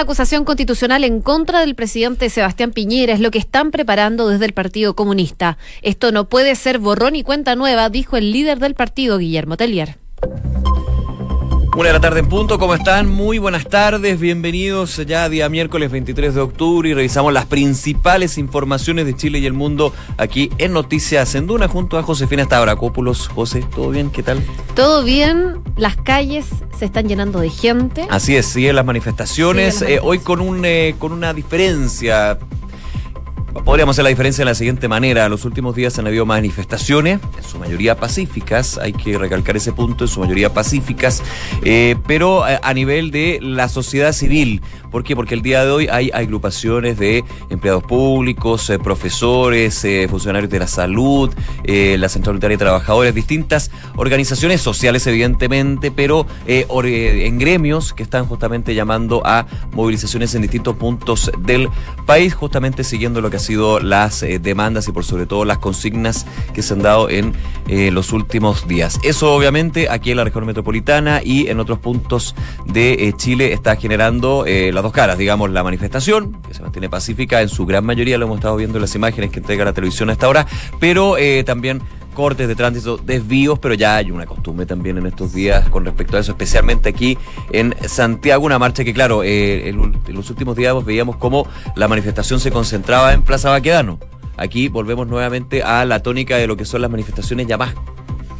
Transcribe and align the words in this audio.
acusación 0.00 0.44
constitucional 0.44 1.04
en 1.04 1.20
contra 1.20 1.60
del 1.60 1.74
presidente 1.74 2.30
Sebastián 2.30 2.72
Piñera 2.72 3.12
es 3.12 3.20
lo 3.20 3.30
que 3.30 3.38
están 3.38 3.70
preparando 3.70 4.28
desde 4.28 4.44
el 4.46 4.52
Partido 4.52 4.94
Comunista. 4.94 5.58
Esto 5.82 6.12
no 6.12 6.28
puede 6.28 6.54
ser 6.54 6.78
borrón 6.78 7.16
y 7.16 7.22
cuenta 7.22 7.56
nueva, 7.56 7.88
dijo 7.90 8.16
el 8.16 8.32
líder 8.32 8.58
del 8.58 8.74
partido, 8.74 9.18
Guillermo 9.18 9.56
Tellier. 9.56 10.05
Una 11.76 11.88
de 11.88 11.92
la 11.92 12.00
tarde 12.00 12.20
en 12.20 12.28
punto, 12.30 12.58
¿cómo 12.58 12.74
están? 12.74 13.06
Muy 13.06 13.36
buenas 13.36 13.68
tardes, 13.68 14.18
bienvenidos 14.18 14.96
ya 15.06 15.28
día 15.28 15.50
miércoles 15.50 15.90
23 15.90 16.34
de 16.34 16.40
octubre 16.40 16.88
y 16.88 16.94
revisamos 16.94 17.34
las 17.34 17.44
principales 17.44 18.38
informaciones 18.38 19.04
de 19.04 19.14
Chile 19.14 19.40
y 19.40 19.46
el 19.46 19.52
mundo 19.52 19.92
aquí 20.16 20.50
en 20.56 20.72
Noticias 20.72 21.34
en 21.34 21.46
Duna 21.46 21.68
junto 21.68 21.98
a 21.98 22.02
Josefina 22.02 22.44
Stavrakopoulos. 22.44 23.28
José, 23.28 23.62
¿todo 23.74 23.90
bien? 23.90 24.08
¿Qué 24.08 24.22
tal? 24.22 24.42
Todo 24.74 25.04
bien, 25.04 25.62
las 25.76 25.98
calles 25.98 26.46
se 26.78 26.86
están 26.86 27.08
llenando 27.08 27.40
de 27.40 27.50
gente. 27.50 28.06
Así 28.08 28.34
es, 28.36 28.46
siguen 28.46 28.74
las 28.74 28.86
manifestaciones, 28.86 29.74
Siguen 29.74 29.96
las 29.96 30.02
eh, 30.02 30.06
hoy 30.06 30.20
con, 30.20 30.40
un, 30.40 30.64
eh, 30.64 30.94
con 30.98 31.12
una 31.12 31.34
diferencia 31.34 32.38
Podríamos 33.64 33.94
hacer 33.94 34.04
la 34.04 34.10
diferencia 34.10 34.42
de 34.42 34.50
la 34.50 34.54
siguiente 34.54 34.88
manera. 34.88 35.24
En 35.24 35.30
los 35.30 35.44
últimos 35.44 35.74
días 35.74 35.98
han 35.98 36.06
habido 36.06 36.26
manifestaciones, 36.26 37.20
en 37.36 37.44
su 37.44 37.58
mayoría 37.58 37.96
pacíficas, 37.96 38.78
hay 38.78 38.92
que 38.92 39.18
recalcar 39.18 39.56
ese 39.56 39.72
punto, 39.72 40.04
en 40.04 40.08
su 40.08 40.20
mayoría 40.20 40.52
pacíficas, 40.52 41.22
eh, 41.64 41.96
pero 42.06 42.44
a, 42.44 42.60
a 42.62 42.74
nivel 42.74 43.10
de 43.10 43.38
la 43.40 43.68
sociedad 43.68 44.12
civil. 44.12 44.62
¿Por 44.96 45.04
qué? 45.04 45.14
Porque 45.14 45.34
el 45.34 45.42
día 45.42 45.62
de 45.62 45.70
hoy 45.70 45.88
hay 45.88 46.10
agrupaciones 46.10 46.98
de 46.98 47.22
empleados 47.50 47.82
públicos, 47.82 48.70
eh, 48.70 48.78
profesores, 48.78 49.84
eh, 49.84 50.06
funcionarios 50.08 50.50
de 50.50 50.58
la 50.58 50.66
salud, 50.66 51.30
eh, 51.64 51.98
la 51.98 52.08
Central 52.08 52.36
Unitaria 52.36 52.56
de 52.56 52.64
Trabajadores, 52.64 53.14
distintas 53.14 53.70
organizaciones 53.96 54.62
sociales, 54.62 55.06
evidentemente, 55.06 55.90
pero 55.90 56.26
eh, 56.46 56.64
en 57.26 57.38
gremios 57.38 57.92
que 57.92 58.02
están 58.02 58.24
justamente 58.24 58.74
llamando 58.74 59.20
a 59.26 59.46
movilizaciones 59.72 60.34
en 60.34 60.40
distintos 60.40 60.76
puntos 60.76 61.30
del 61.40 61.68
país, 62.06 62.32
justamente 62.32 62.82
siguiendo 62.82 63.20
lo 63.20 63.28
que 63.28 63.36
ha 63.36 63.40
sido 63.40 63.80
las 63.80 64.24
demandas 64.40 64.88
y 64.88 64.92
por 64.92 65.04
sobre 65.04 65.26
todo 65.26 65.44
las 65.44 65.58
consignas 65.58 66.24
que 66.54 66.62
se 66.62 66.72
han 66.72 66.80
dado 66.80 67.10
en 67.10 67.34
los 67.92 68.14
últimos 68.14 68.66
días. 68.66 68.98
Eso 69.02 69.34
obviamente 69.34 69.90
aquí 69.90 70.12
en 70.12 70.16
la 70.16 70.24
región 70.24 70.46
metropolitana 70.46 71.20
y 71.22 71.48
en 71.48 71.60
otros 71.60 71.80
puntos 71.80 72.34
de 72.64 73.12
Chile 73.18 73.52
está 73.52 73.76
generando 73.76 74.46
las 74.46 74.85
dos 74.86 74.92
caras, 74.92 75.18
digamos, 75.18 75.50
la 75.50 75.64
manifestación, 75.64 76.40
que 76.46 76.54
se 76.54 76.62
mantiene 76.62 76.88
pacífica 76.88 77.42
en 77.42 77.48
su 77.48 77.66
gran 77.66 77.84
mayoría, 77.84 78.18
lo 78.18 78.26
hemos 78.26 78.38
estado 78.38 78.56
viendo 78.56 78.78
en 78.78 78.82
las 78.82 78.94
imágenes 78.94 79.30
que 79.30 79.40
entrega 79.40 79.64
la 79.64 79.72
televisión 79.72 80.10
a 80.10 80.12
esta 80.12 80.28
hora, 80.28 80.46
pero 80.78 81.18
eh, 81.18 81.42
también 81.44 81.82
cortes 82.14 82.46
de 82.46 82.54
tránsito, 82.54 82.96
desvíos, 82.96 83.58
pero 83.58 83.74
ya 83.74 83.96
hay 83.96 84.12
una 84.12 84.26
costumbre 84.26 84.64
también 84.64 84.96
en 84.96 85.06
estos 85.06 85.34
días 85.34 85.68
con 85.68 85.84
respecto 85.84 86.16
a 86.16 86.20
eso, 86.20 86.32
especialmente 86.32 86.88
aquí 86.88 87.18
en 87.50 87.74
Santiago, 87.88 88.46
una 88.46 88.60
marcha 88.60 88.84
que 88.84 88.94
claro, 88.94 89.24
eh, 89.24 89.68
en 89.68 90.14
los 90.14 90.30
últimos 90.30 90.54
días 90.54 90.72
veíamos 90.84 91.16
cómo 91.16 91.48
la 91.74 91.88
manifestación 91.88 92.38
se 92.38 92.52
concentraba 92.52 93.12
en 93.12 93.22
Plaza 93.22 93.50
Baquedano. 93.50 93.98
Aquí 94.36 94.68
volvemos 94.68 95.08
nuevamente 95.08 95.62
a 95.64 95.84
la 95.84 96.00
tónica 96.00 96.36
de 96.36 96.46
lo 96.46 96.56
que 96.56 96.64
son 96.64 96.80
las 96.80 96.90
manifestaciones 96.90 97.48
ya 97.48 97.58
más 97.58 97.74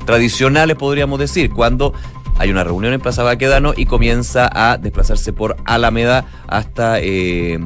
tradicionales, 0.07 0.77
podríamos 0.77 1.19
decir, 1.19 1.51
cuando 1.51 1.93
hay 2.39 2.51
una 2.51 2.65
reunión 2.65 2.93
en 2.93 3.01
Plaza 3.01 3.23
Baquedano 3.23 3.73
y 3.77 3.87
comienza 3.87 4.49
a 4.53 4.79
desplazarse 4.79 5.33
por 5.33 5.57
Alameda 5.65 6.27
hasta, 6.47 7.01
eh, 7.01 7.59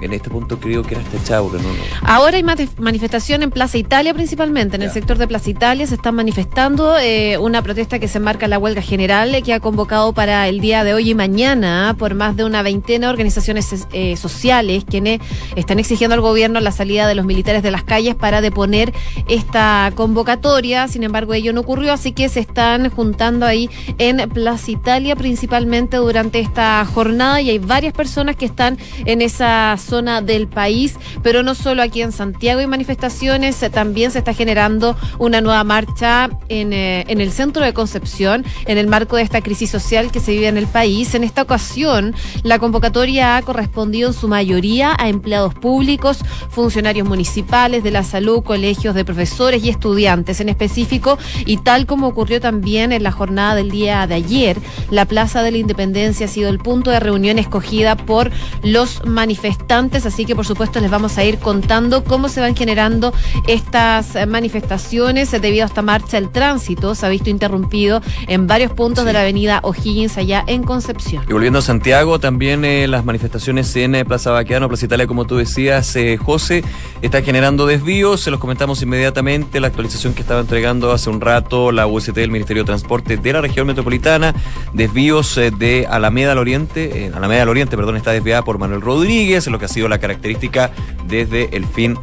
en 0.00 0.12
este 0.12 0.30
punto 0.30 0.58
creo 0.58 0.82
que 0.82 0.94
era 0.94 1.04
hasta 1.04 1.22
Chauro, 1.24 1.58
¿no? 1.58 1.68
no. 1.68 1.78
Ahora 2.02 2.36
hay 2.36 2.44
manifestación 2.78 3.42
en 3.42 3.50
Plaza 3.50 3.78
Italia 3.78 4.14
principalmente, 4.14 4.76
en 4.76 4.82
el 4.82 4.90
sector 4.90 5.18
de 5.18 5.26
Plaza 5.26 5.50
Italia 5.50 5.86
se 5.86 5.94
están 5.96 6.14
manifestando 6.14 6.96
eh, 6.98 7.38
una 7.38 7.62
protesta 7.62 7.98
que 7.98 8.08
se 8.08 8.18
enmarca 8.18 8.46
en 8.46 8.50
la 8.50 8.58
huelga 8.58 8.82
general 8.82 9.34
eh, 9.34 9.42
que 9.42 9.52
ha 9.52 9.60
convocado 9.60 10.12
para 10.12 10.48
el 10.48 10.60
día 10.60 10.84
de 10.84 10.94
hoy 10.94 11.10
y 11.10 11.14
mañana 11.14 11.96
por 11.98 12.14
más 12.14 12.36
de 12.36 12.44
una 12.44 12.62
veintena 12.62 13.06
de 13.06 13.12
organizaciones 13.12 13.86
eh, 13.92 14.16
sociales 14.16 14.84
quienes 14.88 15.20
están 15.56 15.78
exigiendo 15.78 16.14
al 16.14 16.20
gobierno 16.20 16.60
la 16.60 16.72
salida 16.72 17.06
de 17.06 17.14
los 17.14 17.26
militares 17.26 17.62
de 17.62 17.70
las 17.70 17.82
calles 17.82 18.14
para 18.14 18.40
deponer 18.40 18.92
esta 19.28 19.92
convocatoria. 19.94 20.88
Sin 20.88 21.02
embargo, 21.02 21.34
ello 21.34 21.52
no 21.52 21.60
ocurrió, 21.60 21.92
así 21.92 22.12
que 22.12 22.28
se 22.28 22.40
están 22.40 22.90
juntando 22.90 23.46
ahí 23.46 23.68
en 23.98 24.28
Plaza 24.30 24.70
Italia 24.70 25.16
principalmente 25.16 25.96
durante 25.96 26.40
esta 26.40 26.84
jornada 26.84 27.40
y 27.40 27.50
hay 27.50 27.58
varias 27.58 27.92
personas 27.92 28.36
que 28.36 28.46
están 28.46 28.78
en 29.04 29.22
esa 29.22 29.76
zona 29.88 30.22
del 30.22 30.46
país, 30.48 30.96
pero 31.22 31.42
no 31.42 31.54
solo 31.54 31.82
aquí 31.82 32.02
en 32.02 32.12
Santiago 32.12 32.60
hay 32.60 32.66
manifestaciones, 32.66 33.62
eh, 33.62 33.70
también 33.70 34.10
se 34.10 34.18
está 34.18 34.34
generando 34.34 34.96
una 35.18 35.40
nueva 35.40 35.64
marcha 35.64 36.30
en, 36.48 36.72
eh, 36.72 37.04
en 37.08 37.20
el 37.20 37.32
centro 37.32 37.64
de 37.64 37.72
Concepción 37.72 38.44
en 38.66 38.78
el 38.78 38.86
marco 38.86 39.16
de 39.16 39.22
esta 39.22 39.40
crisis 39.40 39.70
social 39.70 40.10
que 40.10 40.20
se 40.20 40.32
vive 40.32 40.48
en 40.48 40.58
el 40.58 40.66
país. 40.66 41.14
En 41.14 41.24
esta 41.24 41.42
ocasión, 41.42 42.14
la 42.42 42.58
convocatoria 42.58 43.36
ha 43.36 43.42
correspondido 43.42 44.08
en 44.08 44.14
su 44.14 44.28
mayoría 44.28 44.94
a 44.98 45.08
empleados 45.08 45.54
públicos, 45.54 46.18
funcionarios 46.50 47.06
municipales, 47.06 47.82
de 47.82 47.90
la 47.90 48.02
salud, 48.02 48.42
colegios 48.42 48.94
de 48.94 49.04
profesores 49.04 49.64
y 49.64 49.70
estudiantes 49.70 50.40
en 50.40 50.48
específico, 50.48 51.18
y 51.46 51.58
tal 51.58 51.86
como 51.86 52.08
ocurrió 52.08 52.40
también 52.40 52.92
en 52.92 53.02
la 53.02 53.12
jornada 53.12 53.54
del 53.54 53.70
día 53.70 54.06
de 54.06 54.14
ayer, 54.14 54.58
la 54.90 55.04
Plaza 55.04 55.42
de 55.42 55.52
la 55.52 55.58
Independencia 55.58 56.26
ha 56.26 56.28
sido 56.28 56.48
el 56.50 56.58
punto 56.58 56.90
de 56.90 57.00
reunión 57.00 57.38
escogida 57.38 57.96
por 57.96 58.30
los 58.62 59.04
manifestantes, 59.04 59.77
así 59.78 60.24
que 60.24 60.34
por 60.34 60.44
supuesto 60.44 60.80
les 60.80 60.90
vamos 60.90 61.16
a 61.18 61.24
ir 61.24 61.38
contando 61.38 62.02
cómo 62.02 62.28
se 62.28 62.40
van 62.40 62.56
generando 62.56 63.12
estas 63.46 64.16
eh, 64.16 64.26
manifestaciones 64.26 65.30
debido 65.30 65.62
a 65.62 65.66
esta 65.66 65.82
marcha. 65.82 66.18
El 66.18 66.30
tránsito 66.30 66.96
se 66.96 67.06
ha 67.06 67.08
visto 67.08 67.30
interrumpido 67.30 68.02
en 68.26 68.46
varios 68.48 68.72
puntos 68.72 69.04
Sí. 69.04 69.06
de 69.06 69.12
la 69.12 69.20
avenida 69.20 69.60
O'Higgins 69.62 70.18
allá 70.18 70.42
en 70.48 70.64
Concepción. 70.64 71.24
Y 71.28 71.32
volviendo 71.32 71.60
a 71.60 71.62
Santiago, 71.62 72.18
también 72.18 72.64
eh, 72.64 72.88
las 72.88 73.04
manifestaciones 73.04 73.74
en 73.76 73.94
eh, 73.94 74.04
Plaza 74.04 74.32
Baqueano, 74.32 74.66
Plaza 74.68 74.86
Italia, 74.86 75.06
como 75.06 75.26
tú 75.26 75.36
decías, 75.36 75.94
eh, 75.94 76.16
José, 76.16 76.64
están 77.00 77.22
generando 77.22 77.66
desvíos, 77.66 78.20
se 78.20 78.32
los 78.32 78.40
comentamos 78.40 78.82
inmediatamente, 78.82 79.60
la 79.60 79.68
actualización 79.68 80.14
que 80.14 80.22
estaba 80.22 80.40
entregando 80.40 80.90
hace 80.90 81.08
un 81.08 81.20
rato 81.20 81.70
la 81.70 81.86
UST 81.86 82.14
del 82.14 82.32
Ministerio 82.32 82.64
de 82.64 82.66
Transporte 82.66 83.16
de 83.16 83.32
la 83.32 83.40
región 83.40 83.66
metropolitana, 83.68 84.34
desvíos 84.72 85.36
de 85.36 85.86
Alameda 85.88 86.32
al 86.32 86.38
Oriente, 86.38 87.12
Alameda 87.14 87.42
al 87.42 87.48
Oriente, 87.48 87.76
perdón, 87.76 87.96
está 87.96 88.10
desviada 88.10 88.42
por 88.42 88.58
Manuel 88.58 88.80
Rodríguez, 88.80 89.46
lo 89.46 89.58
que 89.58 89.66
ha 89.68 89.72
sido 89.72 89.88
la 89.88 89.98
característica 89.98 90.70
desde 91.06 91.54
el 91.56 91.64
fin 91.66 91.96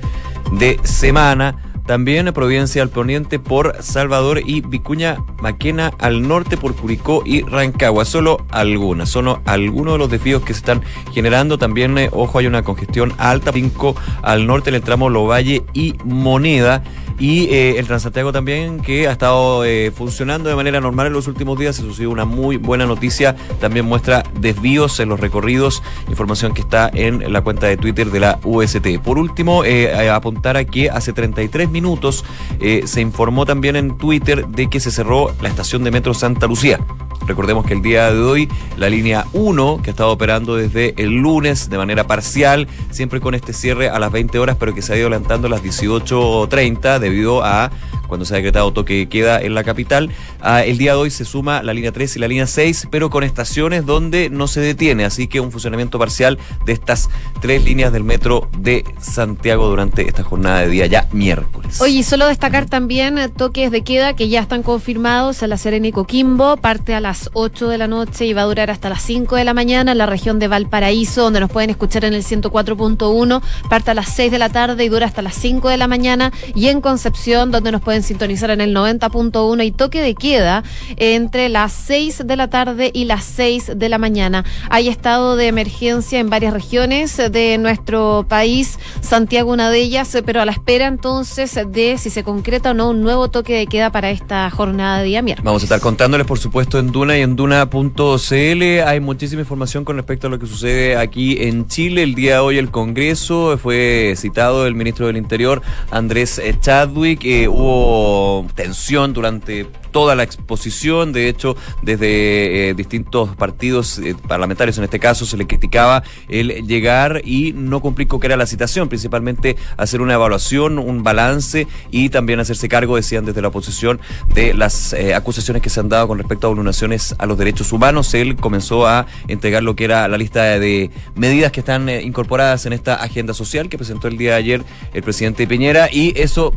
de 0.53 0.80
semana. 0.84 1.56
También 1.86 2.34
Providencia 2.34 2.81
al 2.81 2.90
poniente 2.90 3.38
por 3.38 3.76
Salvador 3.84 4.42
y 4.44 4.62
Vicuña 4.62 5.18
Maquena 5.40 5.94
al 6.00 6.28
norte 6.28 6.58
por 6.58 6.76
Curicó 6.76 7.22
y 7.24 7.44
Rancagua. 7.44 8.06
Solo 8.06 8.44
algunas, 8.50 9.09
solo 9.09 9.42
algunos 9.46 9.94
de 9.94 9.98
los 10.00 10.09
desvíos 10.09 10.42
que 10.42 10.53
se 10.53 10.59
están 10.59 10.81
generando. 11.14 11.59
También, 11.59 11.96
eh, 12.00 12.09
ojo, 12.12 12.40
hay 12.40 12.48
una 12.48 12.64
congestión 12.64 13.14
alta, 13.20 13.52
5 13.52 13.96
al 14.24 14.47
norte 14.47 14.70
en 14.70 14.76
el 14.76 14.82
tramo 14.82 15.12
Lovalle 15.12 15.64
y 15.74 15.94
Moneda. 16.03 16.84
Y 17.18 17.46
eh, 17.46 17.80
el 17.80 17.88
Transantiago 17.88 18.31
también, 18.31 18.81
que 18.81 19.08
ha 19.08 19.12
estado 19.12 19.64
eh, 19.64 19.92
funcionando 19.92 20.50
de 20.50 20.56
manera 20.56 20.81
normal 20.81 21.08
en 21.08 21.14
los 21.14 21.28
últimos 21.28 21.58
días. 21.58 21.80
Eso 21.80 22.03
ha 22.03 22.08
una 22.08 22.26
muy 22.26 22.58
buena 22.58 22.86
noticia. 22.86 23.36
También 23.59 23.86
muestra 23.86 24.24
desvíos 24.40 25.00
en 25.00 25.09
los 25.09 25.20
recorridos. 25.20 25.81
Información 26.09 26.53
que 26.53 26.62
está 26.62 26.90
en 26.94 27.31
la 27.31 27.42
cuenta 27.42 27.68
de 27.68 27.78
Twitter 27.78 28.12
de 28.12 28.20
la 28.20 28.40
UST. 28.44 29.00
Por 29.03 29.18
último, 29.18 29.64
eh, 29.64 30.09
apuntar 30.09 30.58
a 30.58 30.66
que 30.66 30.90
hace 30.90 31.14
33 31.14 31.70
minutos 31.70 32.26
eh, 32.59 32.84
se 32.86 33.02
informó 33.02 33.46
también 33.46 33.76
en 33.76 33.97
Twitter 33.97 34.47
de 34.47 34.70
que 34.70 34.80
se 34.80 34.92
cerró 34.92 35.34
la 35.42 35.50
estación 35.50 35.84
de 35.84 35.92
Metro 35.92 36.14
Santa 36.14 36.47
Lucía. 36.47 36.80
Recordemos 37.28 37.66
que 37.66 37.74
el 37.74 37.82
día 37.82 38.14
de 38.14 38.22
hoy 38.22 38.50
la 38.78 38.88
línea 38.88 39.26
1, 39.34 39.82
que 39.82 39.90
ha 39.90 39.94
estado 39.94 40.12
operando 40.12 40.56
desde 40.56 40.94
el 40.97 41.09
lunes 41.09 41.70
de 41.70 41.78
manera 41.78 42.06
parcial, 42.06 42.68
siempre 42.92 43.20
con 43.20 43.34
este 43.34 43.52
cierre 43.52 43.90
a 43.90 43.97
las 43.97 44.12
20 44.12 44.38
horas, 44.38 44.58
pero 44.59 44.76
que 44.76 44.84
se 44.84 44.94
ha 44.94 44.97
ido 44.97 45.08
adelantando 45.08 45.47
a 45.47 45.50
las 45.50 45.64
18.30 45.64 47.00
debido 47.06 47.44
a 47.44 47.72
cuando 48.08 48.26
se 48.26 48.34
ha 48.34 48.38
decretado 48.38 48.72
toque 48.72 48.96
de 48.96 49.10
queda 49.10 49.42
en 49.42 49.56
la 49.56 49.64
capital. 49.64 50.12
El 50.44 50.78
día 50.78 50.92
de 50.92 50.98
hoy 50.98 51.10
se 51.10 51.26
suma 51.26 51.64
la 51.64 51.74
línea 51.74 51.92
3 51.92 52.16
y 52.16 52.20
la 52.20 52.28
línea 52.28 52.48
6, 52.48 52.88
pero 52.92 53.10
con 53.10 53.24
estaciones 53.24 53.86
donde 53.86 54.30
no 54.30 54.48
se 54.48 54.62
detiene, 54.62 55.06
así 55.06 55.28
que 55.28 55.40
un 55.40 55.52
funcionamiento 55.52 55.98
parcial 55.98 56.38
de 56.66 56.74
estas 56.74 57.10
tres 57.41 57.64
líneas 57.64 57.91
del 57.91 58.03
metro 58.03 58.47
de 58.58 58.85
Santiago 59.00 59.68
durante 59.68 60.08
esta 60.08 60.24
jornada 60.24 60.62
de 60.62 60.70
día 60.70 60.85
ya 60.85 61.08
miércoles. 61.12 61.82
Oye, 61.82 62.03
solo 62.03 62.28
destacar 62.28 62.66
también 62.66 63.18
eh, 63.18 63.29
toques 63.29 63.72
de 63.72 63.84
queda 63.84 64.14
que 64.14 64.29
ya 64.29 64.41
están 64.41 64.64
confirmados 64.64 65.41
en 65.44 65.50
la 65.50 65.58
Serena 65.58 65.88
y 65.88 65.91
Coquimbo, 65.91 66.58
parte 66.58 66.94
a 66.94 67.00
las 67.00 67.29
8 67.34 67.70
de 67.70 67.78
la 67.78 67.88
noche 67.88 68.26
y 68.26 68.34
va 68.34 68.44
a 68.44 68.46
durar 68.46 68.70
hasta 68.70 68.90
las 68.90 69.02
5 69.03 69.35
de 69.35 69.44
la 69.44 69.53
mañana 69.53 69.94
en 69.94 69.97
la 69.97 70.06
región 70.06 70.40
de 70.40 70.47
Valparaíso, 70.47 71.24
donde 71.24 71.40
nos 71.40 71.50
pueden 71.50 71.70
escuchar 71.70 72.06
en 72.06 72.14
el 72.14 72.24
104.1, 72.24 73.41
parte 73.70 73.91
a 73.91 73.94
las 73.94 74.09
6 74.09 74.32
de 74.32 74.40
la 74.40 74.50
tarde 74.50 74.84
y 74.84 74.90
dura 74.90 75.06
hasta 75.06 75.22
las 75.22 75.35
5 75.35 75.70
de 75.70 75.78
la 75.78 75.88
mañana, 75.88 76.32
y 76.53 76.68
Concepción, 76.96 77.52
donde 77.52 77.74
nos 77.74 77.82
pueden 77.82 78.03
sintonizar 78.03 78.52
en 78.52 78.62
el 78.62 78.74
90.1 78.74 79.66
y 79.66 79.72
toque 79.74 80.02
de 80.02 80.16
queda 80.16 80.64
entre 80.96 81.50
las 81.50 81.74
6 81.74 82.24
de 82.26 82.38
la 82.38 82.50
tarde 82.50 82.90
y 82.94 83.03
las 83.03 83.26
6 83.26 83.74
de 83.76 83.90
la 83.90 83.97
mañana. 83.97 84.46
Hay 84.70 84.88
estado 84.88 85.36
de 85.36 85.47
emergencia 85.47 86.22
en 86.22 86.30
varias 86.30 86.53
regiones 86.53 87.18
de 87.18 87.58
nuestro 87.58 88.26
país, 88.30 88.80
Santiago 89.02 89.52
una 89.52 89.70
de 89.70 89.80
ellas, 89.80 90.18
pero 90.26 90.40
a 90.40 90.46
la 90.46 90.53
espera 90.53 90.88
entonces 90.88 91.59
de 91.68 91.97
si 91.97 92.09
se 92.09 92.24
concreta 92.24 92.72
o 92.72 92.74
no 92.74 92.92
un 92.92 93.02
nuevo 93.02 93.30
toque 93.30 93.56
de 93.56 93.68
queda 93.68 93.91
para 93.91 94.09
esta 94.09 94.50
jornada 94.50 95.00
de 95.00 95.03
día 95.08 95.22
miércoles. 95.22 95.44
Vamos 95.44 95.64
a 95.64 95.66
estar 95.66 95.82
contándoles, 95.82 96.26
por 96.26 96.40
supuesto, 96.40 96.80
en 96.80 96.94
Duna 96.94 97.18
y 97.18 97.24
en 97.24 97.36
Duna.cl. 97.36 98.64
Hay 98.88 99.00
muchísima 99.02 99.41
información 99.41 99.84
con 99.84 99.98
respecto 99.98 100.28
a 100.28 100.30
lo 100.30 100.40
que 100.40 100.48
sucede 100.48 100.96
aquí 100.96 101.44
en 101.44 101.68
Chile. 101.68 102.03
El 102.03 102.16
día 102.16 102.36
de 102.36 102.40
hoy 102.40 102.58
el 102.58 102.72
Congreso 102.72 103.58
fue 103.58 104.14
citado 104.16 104.66
el 104.66 104.76
ministro 104.76 105.08
del 105.08 105.18
Interior, 105.18 105.62
Andrés 105.91 106.40
Chadwick. 106.85 107.23
Eh, 107.23 107.47
hubo 107.47 108.47
tensión 108.53 109.14
durante 109.14 109.66
toda 109.91 110.16
la 110.16 110.23
exposición. 110.23 111.14
De 111.14 111.29
hecho, 111.29 111.55
desde 111.82 112.70
eh, 112.70 112.73
distintos 112.73 113.35
partidos 113.35 113.97
eh, 113.99 114.16
parlamentarios, 114.28 114.78
en 114.78 114.84
este 114.84 114.99
caso, 114.99 115.26
se 115.26 115.37
le 115.37 115.47
criticaba 115.47 116.03
el 116.29 116.67
llegar 116.67 117.22
y 117.26 117.53
no 117.53 117.82
cumplir 117.82 118.08
con 118.08 118.20
que 118.20 118.28
era 118.28 118.37
la 118.37 118.46
citación, 118.46 118.90
principalmente 118.90 119.55
hacer 119.78 120.02
una 120.02 120.14
evaluación, 120.14 120.78
un 120.78 121.03
balance 121.03 121.67
y 121.91 122.09
también 122.09 122.40
hacerse 122.40 122.70
cargo, 122.70 122.97
decían 122.97 123.26
desde 123.26 123.41
la 123.41 123.47
oposición, 123.47 123.99
de 124.34 124.53
las 124.53 124.93
acusaciones 125.16 125.61
que 125.61 125.70
se 125.70 125.79
han 125.79 125.90
dado 125.90 126.08
con 126.08 126.17
respecto 126.17 126.47
a 126.47 126.49
vulneraciones 126.49 127.16
a 127.17 127.26
los 127.26 127.38
derechos 127.38 127.72
humanos. 127.72 128.14
Él 128.14 128.35
comenzó 128.35 128.85
a 128.85 129.08
entregar 129.28 129.64
lo 129.64 129.76
que 129.76 129.85
era 129.85 130.08
la 130.08 130.17
lista 130.17 130.59
de 130.59 130.91
medidas 131.16 131.52
que 131.52 131.61
están 131.61 131.90
incorporadas 131.90 132.66
en 132.66 132.73
esta 132.73 132.96
agenda 132.96 133.34
social 133.34 133.70
que 133.70 133.78
presentó 133.78 134.08
el 134.08 134.17
día 134.17 134.31
de 134.31 134.38
ayer 134.38 134.64
el 134.93 135.03
presidente 135.03 135.47
Piñera 135.47 135.90
y 135.91 136.14
eso 136.20 136.53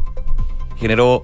generó 0.79 1.23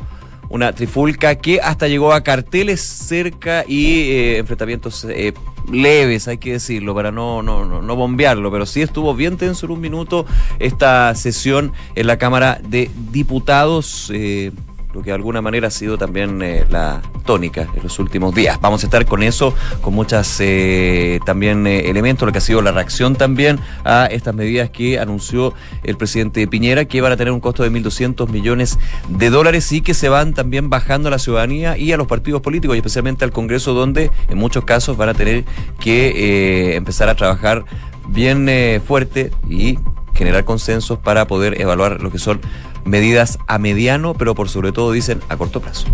una 0.51 0.73
trifulca 0.73 1.35
que 1.37 1.61
hasta 1.61 1.89
llegó 1.89 2.13
a 2.13 2.23
carteles 2.23 2.81
cerca 2.81 3.65
y 3.67 4.11
eh, 4.11 4.39
enfrentamientos 4.39 5.05
eh, 5.09 5.33
leves, 5.71 6.29
hay 6.29 6.39
que 6.39 6.53
decirlo, 6.53 6.95
para 6.95 7.11
no, 7.11 7.43
no, 7.43 7.65
no, 7.65 7.97
bombearlo, 7.97 8.53
pero 8.53 8.67
sí 8.67 8.83
estuvo 8.83 9.15
bien 9.15 9.37
tenso 9.37 9.67
en 9.67 9.73
un 9.73 9.81
minuto 9.81 10.27
esta 10.59 11.15
sesión 11.15 11.73
en 11.95 12.07
la 12.07 12.19
Cámara 12.19 12.61
de 12.63 12.91
Diputados. 13.11 14.11
Eh, 14.13 14.53
lo 14.95 15.03
que 15.03 15.11
de 15.11 15.15
alguna 15.15 15.43
manera 15.43 15.69
ha 15.69 15.71
sido 15.71 15.99
también 15.99 16.41
eh, 16.41 16.65
la 16.71 17.03
tónica 17.27 17.67
en 17.75 17.83
los 17.83 17.99
últimos 17.99 18.33
días. 18.33 18.61
Vamos 18.61 18.85
a 18.85 18.87
estar 18.87 19.05
con 19.07 19.25
eso, 19.25 19.53
con 19.81 19.93
muchas 19.93 20.37
eh, 20.41 21.19
también 21.27 21.67
eh, 21.67 21.91
elementos, 21.91 22.25
lo 22.25 22.33
que 22.33 22.39
ha 22.39 22.41
sido 22.41 22.63
la 22.63 22.71
reacción 22.71 23.17
también 23.17 23.59
a 23.85 24.07
estas 24.07 24.35
medidas 24.37 24.71
que 24.71 25.01
anunció 25.01 25.53
el 25.83 25.97
presidente 25.97 26.47
Piñera, 26.47 26.85
que 26.85 27.01
van 27.01 27.11
a 27.11 27.17
tener 27.17 27.33
un 27.33 27.41
costo 27.41 27.65
de 27.65 27.73
1.200 27.73 28.29
millones 28.29 28.79
de 29.09 29.31
dólares 29.31 29.71
y 29.73 29.81
que 29.81 29.95
se 29.95 30.09
van 30.09 30.33
también 30.33 30.71
bajando 30.71 31.09
a 31.09 31.11
la 31.11 31.19
ciudadanía 31.19 31.77
y 31.77 31.91
a 31.91 31.97
los 31.97 32.07
partidos 32.07 32.41
políticos, 32.41 32.77
y 32.77 32.79
especialmente 32.79 33.25
al 33.25 33.33
Congreso, 33.33 33.75
donde 33.75 34.13
en 34.29 34.39
muchos 34.39 34.65
casos 34.65 34.97
van 34.97 35.09
a 35.09 35.15
tener 35.15 35.45
que 35.81 36.77
empezar 36.77 37.09
a 37.09 37.17
trabajar 37.17 37.65
bien 38.07 38.49
fuerte 38.87 39.33
y 39.49 39.77
generar 40.15 40.45
consensos 40.45 40.99
para 40.99 41.27
poder 41.27 41.61
evaluar 41.61 42.01
lo 42.01 42.11
que 42.11 42.19
son 42.19 42.41
medidas 42.85 43.39
a 43.47 43.59
mediano, 43.59 44.15
pero 44.15 44.35
por 44.35 44.49
sobre 44.49 44.73
todo 44.73 44.93
dicen 44.93 45.21
a 45.29 45.37
corto 45.37 45.61
plazo. 45.61 45.87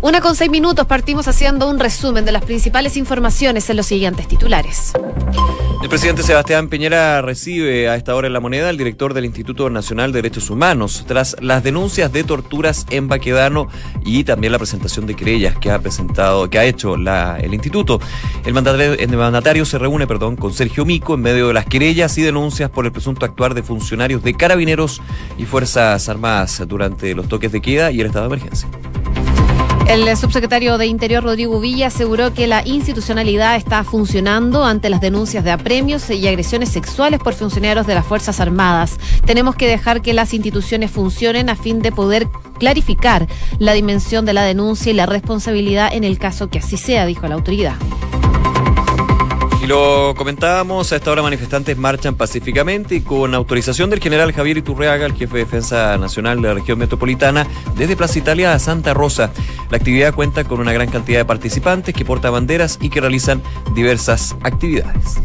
Una 0.00 0.20
con 0.20 0.34
seis 0.36 0.50
minutos 0.50 0.86
partimos 0.86 1.28
haciendo 1.28 1.68
un 1.68 1.78
resumen 1.78 2.24
de 2.24 2.32
las 2.32 2.44
principales 2.44 2.96
informaciones 2.96 3.68
en 3.70 3.76
los 3.76 3.86
siguientes 3.86 4.28
titulares. 4.28 4.92
El 5.82 5.88
presidente 5.88 6.22
Sebastián 6.22 6.68
Piñera 6.68 7.22
recibe 7.22 7.88
a 7.88 7.96
esta 7.96 8.14
hora 8.14 8.26
en 8.26 8.34
la 8.34 8.40
moneda 8.40 8.68
al 8.68 8.76
director 8.76 9.14
del 9.14 9.24
Instituto 9.24 9.68
Nacional 9.70 10.12
de 10.12 10.18
Derechos 10.18 10.50
Humanos 10.50 11.04
tras 11.06 11.36
las 11.40 11.62
denuncias 11.62 12.12
de 12.12 12.22
torturas 12.22 12.86
en 12.90 13.08
Baquedano 13.08 13.68
y 14.04 14.24
también 14.24 14.52
la 14.52 14.58
presentación 14.58 15.06
de 15.06 15.16
querellas 15.16 15.56
que 15.58 15.70
ha 15.70 15.78
presentado, 15.78 16.50
que 16.50 16.58
ha 16.58 16.64
hecho 16.64 16.96
la, 16.96 17.38
el 17.40 17.54
instituto. 17.54 17.98
El 18.44 18.52
mandatario, 18.52 18.92
el 18.92 19.16
mandatario 19.16 19.64
se 19.64 19.78
reúne, 19.78 20.06
perdón, 20.06 20.36
con 20.36 20.52
Sergio 20.52 20.84
Mico 20.84 21.14
en 21.14 21.22
medio 21.22 21.48
de 21.48 21.54
las 21.54 21.64
querellas 21.64 22.16
y 22.18 22.22
denuncias 22.22 22.70
por 22.70 22.84
el 22.84 22.92
presunto 22.92 23.24
actuar 23.24 23.54
de 23.54 23.62
funcionarios 23.62 24.22
de 24.22 24.34
carabineros 24.34 25.00
y 25.38 25.44
fuerzas 25.44 26.08
armadas 26.08 26.29
durante 26.66 27.14
los 27.14 27.28
toques 27.28 27.52
de 27.52 27.60
queda 27.60 27.90
y 27.90 28.00
el 28.00 28.06
estado 28.06 28.28
de 28.28 28.36
emergencia. 28.36 28.68
El 29.88 30.16
subsecretario 30.16 30.78
de 30.78 30.86
Interior, 30.86 31.24
Rodrigo 31.24 31.58
Villa, 31.58 31.88
aseguró 31.88 32.32
que 32.32 32.46
la 32.46 32.64
institucionalidad 32.64 33.56
está 33.56 33.82
funcionando 33.82 34.64
ante 34.64 34.88
las 34.88 35.00
denuncias 35.00 35.42
de 35.42 35.50
apremios 35.50 36.08
y 36.10 36.28
agresiones 36.28 36.68
sexuales 36.68 37.18
por 37.18 37.34
funcionarios 37.34 37.88
de 37.88 37.96
las 37.96 38.06
Fuerzas 38.06 38.38
Armadas. 38.38 39.00
Tenemos 39.24 39.56
que 39.56 39.66
dejar 39.66 40.00
que 40.00 40.14
las 40.14 40.32
instituciones 40.32 40.92
funcionen 40.92 41.50
a 41.50 41.56
fin 41.56 41.82
de 41.82 41.90
poder 41.90 42.28
clarificar 42.60 43.26
la 43.58 43.72
dimensión 43.72 44.24
de 44.24 44.34
la 44.34 44.44
denuncia 44.44 44.92
y 44.92 44.94
la 44.94 45.06
responsabilidad 45.06 45.92
en 45.92 46.04
el 46.04 46.18
caso 46.18 46.50
que 46.50 46.60
así 46.60 46.76
sea, 46.76 47.04
dijo 47.06 47.26
la 47.26 47.34
autoridad. 47.34 47.74
Lo 49.70 50.16
comentábamos, 50.16 50.92
a 50.92 50.96
esta 50.96 51.12
hora 51.12 51.22
manifestantes 51.22 51.76
marchan 51.78 52.16
pacíficamente 52.16 52.96
y 52.96 53.02
con 53.02 53.36
autorización 53.36 53.88
del 53.88 54.00
general 54.00 54.32
Javier 54.32 54.56
Iturreaga, 54.56 55.06
el 55.06 55.14
jefe 55.14 55.34
de 55.34 55.44
Defensa 55.44 55.96
Nacional 55.96 56.42
de 56.42 56.48
la 56.48 56.54
región 56.54 56.76
metropolitana, 56.76 57.46
desde 57.76 57.94
Plaza 57.94 58.18
Italia 58.18 58.52
a 58.52 58.58
Santa 58.58 58.94
Rosa. 58.94 59.30
La 59.70 59.76
actividad 59.76 60.12
cuenta 60.12 60.42
con 60.42 60.58
una 60.58 60.72
gran 60.72 60.88
cantidad 60.88 61.20
de 61.20 61.24
participantes 61.24 61.94
que 61.94 62.04
portan 62.04 62.32
banderas 62.32 62.80
y 62.80 62.90
que 62.90 63.00
realizan 63.00 63.44
diversas 63.72 64.34
actividades. 64.42 65.20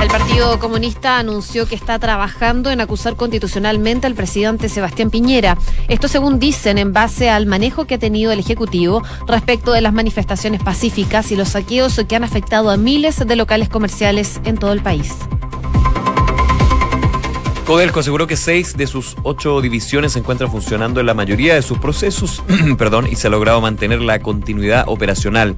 El 0.00 0.06
Partido 0.08 0.60
Comunista 0.60 1.18
anunció 1.18 1.66
que 1.66 1.74
está 1.74 1.98
trabajando 1.98 2.70
en 2.70 2.80
acusar 2.80 3.16
constitucionalmente 3.16 4.06
al 4.06 4.14
presidente 4.14 4.68
Sebastián 4.68 5.10
Piñera. 5.10 5.58
Esto 5.88 6.06
según 6.06 6.38
dicen 6.38 6.78
en 6.78 6.92
base 6.92 7.30
al 7.30 7.46
manejo 7.46 7.84
que 7.84 7.94
ha 7.96 7.98
tenido 7.98 8.30
el 8.30 8.38
Ejecutivo 8.38 9.02
respecto 9.26 9.72
de 9.72 9.80
las 9.80 9.92
manifestaciones 9.92 10.62
pacíficas 10.62 11.32
y 11.32 11.36
los 11.36 11.48
saqueos 11.50 12.00
que 12.08 12.14
han 12.14 12.22
afectado 12.22 12.70
a 12.70 12.76
miles 12.76 13.18
de 13.26 13.36
locales 13.36 13.68
comerciales 13.68 14.40
en 14.44 14.56
todo 14.56 14.72
el 14.72 14.82
país. 14.82 15.16
Codelco 17.68 18.00
aseguró 18.00 18.26
que 18.26 18.36
seis 18.36 18.78
de 18.78 18.86
sus 18.86 19.14
ocho 19.24 19.60
divisiones 19.60 20.12
se 20.12 20.20
encuentran 20.20 20.50
funcionando 20.50 21.00
en 21.00 21.06
la 21.06 21.12
mayoría 21.12 21.54
de 21.54 21.60
sus 21.60 21.76
procesos 21.76 22.42
perdón, 22.78 23.08
y 23.10 23.16
se 23.16 23.26
ha 23.26 23.30
logrado 23.30 23.60
mantener 23.60 24.00
la 24.00 24.20
continuidad 24.20 24.84
operacional. 24.86 25.54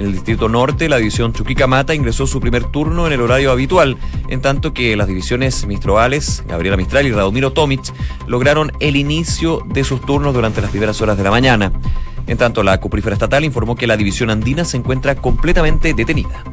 En 0.00 0.06
el 0.06 0.12
Distrito 0.12 0.48
Norte, 0.48 0.88
la 0.88 0.96
división 0.96 1.34
Chuquicamata 1.34 1.94
ingresó 1.94 2.26
su 2.26 2.40
primer 2.40 2.64
turno 2.64 3.06
en 3.06 3.12
el 3.12 3.20
horario 3.20 3.50
habitual, 3.50 3.98
en 4.28 4.40
tanto 4.40 4.72
que 4.72 4.96
las 4.96 5.06
divisiones 5.06 5.66
Mistrobales, 5.66 6.42
Gabriela 6.48 6.78
Mistral 6.78 7.06
y 7.06 7.12
Radomiro 7.12 7.52
Tomic 7.52 7.82
lograron 8.26 8.72
el 8.80 8.96
inicio 8.96 9.60
de 9.66 9.84
sus 9.84 10.00
turnos 10.00 10.32
durante 10.32 10.62
las 10.62 10.70
primeras 10.70 11.02
horas 11.02 11.18
de 11.18 11.24
la 11.24 11.30
mañana. 11.30 11.70
En 12.26 12.38
tanto, 12.38 12.62
la 12.62 12.80
cuprífera 12.80 13.12
estatal 13.12 13.44
informó 13.44 13.76
que 13.76 13.86
la 13.86 13.98
división 13.98 14.30
andina 14.30 14.64
se 14.64 14.78
encuentra 14.78 15.16
completamente 15.16 15.92
detenida. 15.92 16.44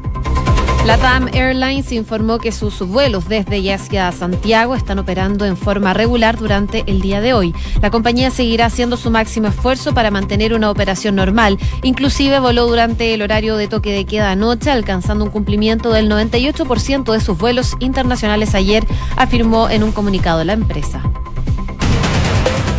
LATAM 0.84 1.28
Airlines 1.34 1.92
informó 1.92 2.38
que 2.38 2.50
sus 2.50 2.78
vuelos 2.78 3.28
desde 3.28 3.58
y 3.58 3.70
hacia 3.70 4.10
Santiago 4.12 4.74
están 4.74 4.98
operando 4.98 5.44
en 5.44 5.56
forma 5.56 5.92
regular 5.92 6.38
durante 6.38 6.84
el 6.86 7.00
día 7.00 7.20
de 7.20 7.34
hoy. 7.34 7.54
La 7.82 7.90
compañía 7.90 8.30
seguirá 8.30 8.66
haciendo 8.66 8.96
su 8.96 9.10
máximo 9.10 9.48
esfuerzo 9.48 9.92
para 9.92 10.10
mantener 10.10 10.54
una 10.54 10.70
operación 10.70 11.16
normal. 11.16 11.58
Inclusive 11.82 12.38
voló 12.40 12.66
durante 12.66 13.12
el 13.12 13.22
horario 13.22 13.56
de 13.56 13.68
toque 13.68 13.92
de 13.92 14.06
queda 14.06 14.30
anoche, 14.30 14.70
alcanzando 14.70 15.24
un 15.24 15.30
cumplimiento 15.30 15.90
del 15.90 16.10
98% 16.10 17.12
de 17.12 17.20
sus 17.20 17.36
vuelos 17.36 17.76
internacionales 17.80 18.54
ayer, 18.54 18.86
afirmó 19.16 19.68
en 19.68 19.82
un 19.82 19.92
comunicado 19.92 20.42
la 20.44 20.54
empresa. 20.54 21.02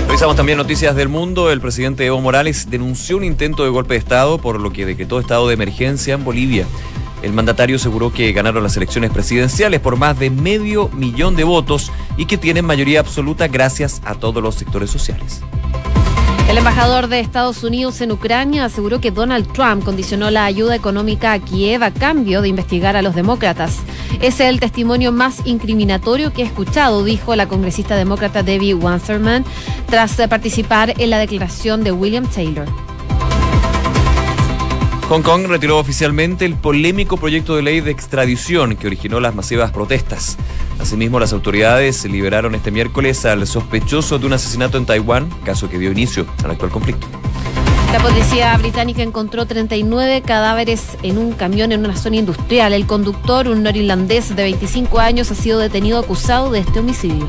Revisamos 0.07 0.35
también 0.35 0.57
noticias 0.57 0.95
del 0.95 1.07
mundo. 1.07 1.51
El 1.51 1.61
presidente 1.61 2.03
Evo 2.03 2.19
Morales 2.19 2.71
denunció 2.71 3.17
un 3.17 3.23
intento 3.23 3.63
de 3.63 3.69
golpe 3.69 3.93
de 3.93 3.99
Estado, 3.99 4.39
por 4.39 4.59
lo 4.59 4.73
que 4.73 4.87
decretó 4.87 5.19
estado 5.19 5.47
de 5.47 5.53
emergencia 5.53 6.15
en 6.15 6.23
Bolivia. 6.23 6.65
El 7.21 7.33
mandatario 7.33 7.75
aseguró 7.75 8.13
que 8.13 8.31
ganaron 8.31 8.63
las 8.63 8.77
elecciones 8.77 9.11
presidenciales 9.11 9.79
por 9.79 9.97
más 9.97 10.17
de 10.17 10.29
medio 10.29 10.89
millón 10.89 11.35
de 11.35 11.43
votos 11.43 11.91
y 12.17 12.25
que 12.25 12.37
tienen 12.37 12.65
mayoría 12.65 13.01
absoluta 13.01 13.47
gracias 13.47 14.01
a 14.05 14.15
todos 14.15 14.41
los 14.41 14.55
sectores 14.55 14.89
sociales. 14.89 15.41
El 16.49 16.57
embajador 16.57 17.09
de 17.09 17.19
Estados 17.19 17.63
Unidos 17.63 18.01
en 18.01 18.11
Ucrania 18.11 18.65
aseguró 18.65 18.99
que 18.99 19.11
Donald 19.11 19.53
Trump 19.53 19.83
condicionó 19.83 20.31
la 20.31 20.45
ayuda 20.45 20.75
económica 20.75 21.33
a 21.33 21.39
Kiev 21.39 21.83
a 21.83 21.91
cambio 21.91 22.41
de 22.41 22.49
investigar 22.49 22.95
a 22.95 23.03
los 23.03 23.13
demócratas. 23.13 23.77
Es 24.19 24.39
el 24.39 24.59
testimonio 24.59 25.11
más 25.11 25.45
incriminatorio 25.45 26.33
que 26.33 26.41
he 26.41 26.45
escuchado, 26.45 27.03
dijo 27.03 27.35
la 27.35 27.47
congresista 27.47 27.95
demócrata 27.95 28.41
Debbie 28.41 28.73
Wasserman 28.73 29.45
tras 29.85 30.15
participar 30.27 30.95
en 30.97 31.11
la 31.11 31.19
declaración 31.19 31.83
de 31.83 31.91
William 31.91 32.25
Taylor. 32.25 32.88
Hong 35.09 35.23
Kong 35.23 35.47
retiró 35.47 35.79
oficialmente 35.79 36.45
el 36.45 36.53
polémico 36.53 37.17
proyecto 37.17 37.55
de 37.55 37.63
ley 37.63 37.81
de 37.81 37.89
extradición 37.89 38.75
que 38.75 38.85
originó 38.85 39.19
las 39.19 39.33
masivas 39.33 39.71
protestas. 39.71 40.37
Asimismo, 40.79 41.19
las 41.19 41.33
autoridades 41.33 42.05
liberaron 42.05 42.53
este 42.53 42.69
miércoles 42.69 43.25
al 43.25 43.47
sospechoso 43.47 44.19
de 44.19 44.27
un 44.27 44.33
asesinato 44.33 44.77
en 44.77 44.85
Taiwán, 44.85 45.27
caso 45.43 45.67
que 45.67 45.79
dio 45.79 45.91
inicio 45.91 46.27
al 46.43 46.51
actual 46.51 46.69
conflicto. 46.69 47.07
La 47.91 47.97
policía 47.97 48.55
británica 48.57 49.01
encontró 49.01 49.47
39 49.47 50.21
cadáveres 50.21 50.95
en 51.01 51.17
un 51.17 51.31
camión 51.31 51.71
en 51.71 51.83
una 51.83 51.97
zona 51.97 52.17
industrial. 52.17 52.71
El 52.73 52.85
conductor, 52.85 53.47
un 53.47 53.63
norirlandés 53.63 54.35
de 54.35 54.43
25 54.43 54.99
años, 54.99 55.31
ha 55.31 55.35
sido 55.35 55.57
detenido 55.57 55.97
acusado 55.97 56.51
de 56.51 56.59
este 56.59 56.81
homicidio. 56.81 57.27